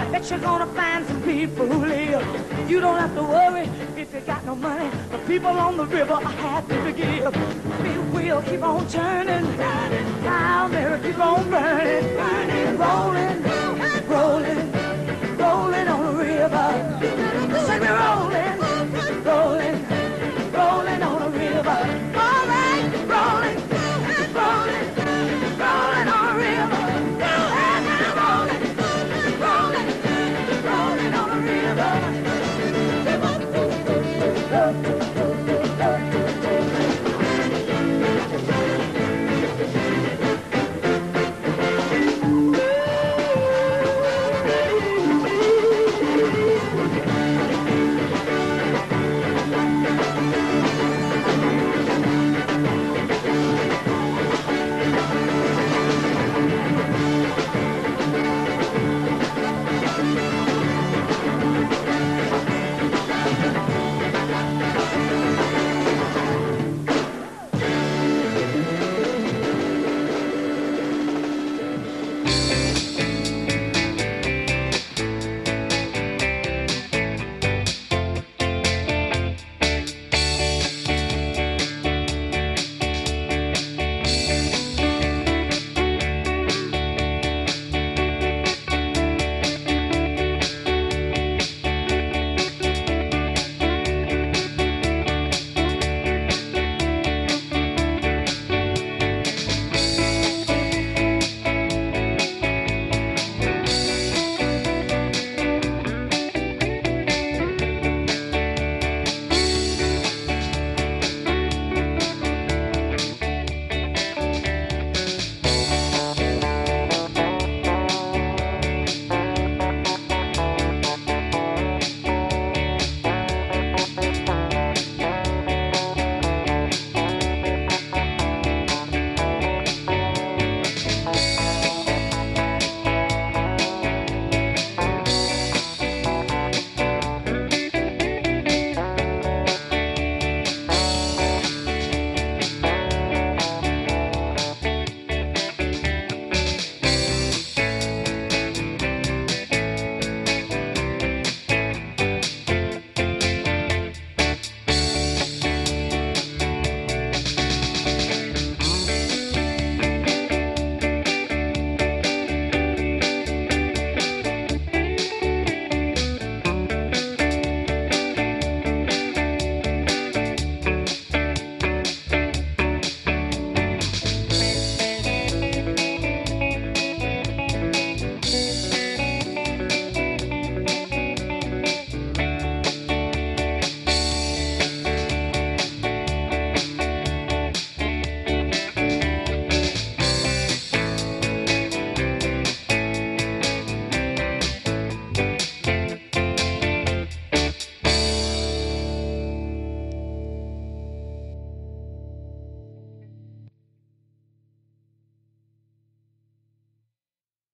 [0.00, 2.24] I bet you're gonna find some people who live.
[2.68, 3.66] You don't have to worry
[3.96, 4.90] if you got no money.
[5.12, 7.32] The people on the river are happy to give.
[7.84, 13.38] The wheel keep on turning, I'll keep on burning, burning, rolling,
[14.12, 14.62] rolling,
[15.42, 16.68] rolling on the river.
[17.66, 19.81] Send me rolling, rolling.